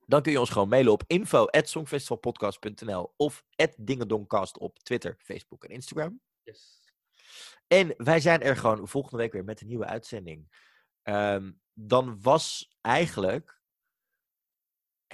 [0.05, 3.45] Dan kun je ons gewoon mailen op info.songfestivalpodcast.nl of
[3.77, 6.21] dingedoncast op Twitter, Facebook en Instagram.
[6.43, 6.81] Yes.
[7.67, 10.51] En wij zijn er gewoon volgende week weer met een nieuwe uitzending.
[11.01, 13.58] Ehm, dan was eigenlijk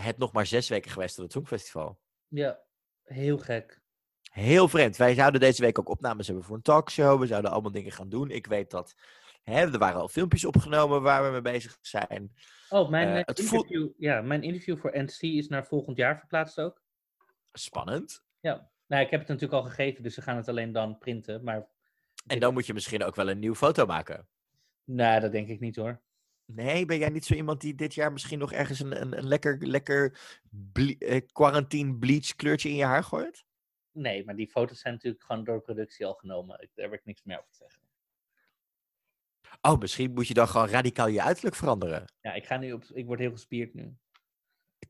[0.03, 1.99] het nog maar zes weken geweest tot het Songfestival.
[2.27, 2.59] Ja,
[3.03, 3.81] heel gek.
[4.31, 4.97] Heel vreemd.
[4.97, 7.19] Wij zouden deze week ook opnames hebben voor een talkshow.
[7.19, 8.31] We zouden allemaal dingen gaan doen.
[8.31, 8.95] Ik weet dat
[9.43, 12.35] hè, er waren al filmpjes opgenomen waar we mee bezig zijn.
[12.69, 16.19] Oh, mijn, Eh, eh, het interview, ja, mijn interview voor NC is naar volgend jaar
[16.19, 16.81] verplaatst ook.
[17.51, 18.23] Spannend.
[18.87, 21.43] Nou, ik heb het natuurlijk al gegeven, dus ze gaan het alleen dan printen.
[21.43, 21.67] Maar
[22.27, 24.27] En dan moet je misschien ook wel een nieuwe foto maken.
[24.83, 26.01] nou, dat denk ik niet hoor.
[26.45, 29.27] Nee, ben jij niet zo iemand die dit jaar misschien nog ergens een, een, een
[29.27, 30.19] lekker, lekker
[30.49, 33.45] ble- eh, quarantine bleach kleurtje in je haar gooit?
[33.91, 36.61] Nee, maar die foto's zijn natuurlijk gewoon door productie al genomen.
[36.61, 37.79] Ik, daar heb ik niks meer over te zeggen.
[39.61, 42.05] Oh, misschien moet je dan gewoon radicaal je uiterlijk veranderen.
[42.21, 43.95] Ja, ik, ga nu op, ik word heel gespierd nu.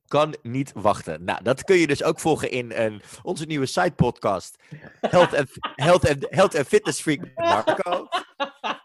[0.07, 1.23] Kan niet wachten.
[1.23, 4.63] Nou, dat kun je dus ook volgen in een, onze nieuwe side podcast.
[5.01, 5.49] Health and,
[5.87, 8.07] health and, health and Fitness Freak Marco.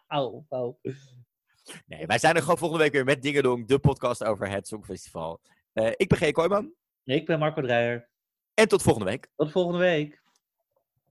[0.06, 0.78] Auw, auw.
[1.86, 5.40] Nee, wij zijn er gewoon volgende week weer met Dingedong, de podcast over het Songfestival.
[5.72, 6.30] Eh, ik ben G.
[6.32, 6.72] Kooijman
[7.04, 8.08] Ik ben Marco Dreyer.
[8.54, 9.28] en tot volgende week.
[9.36, 10.19] Tot volgende week.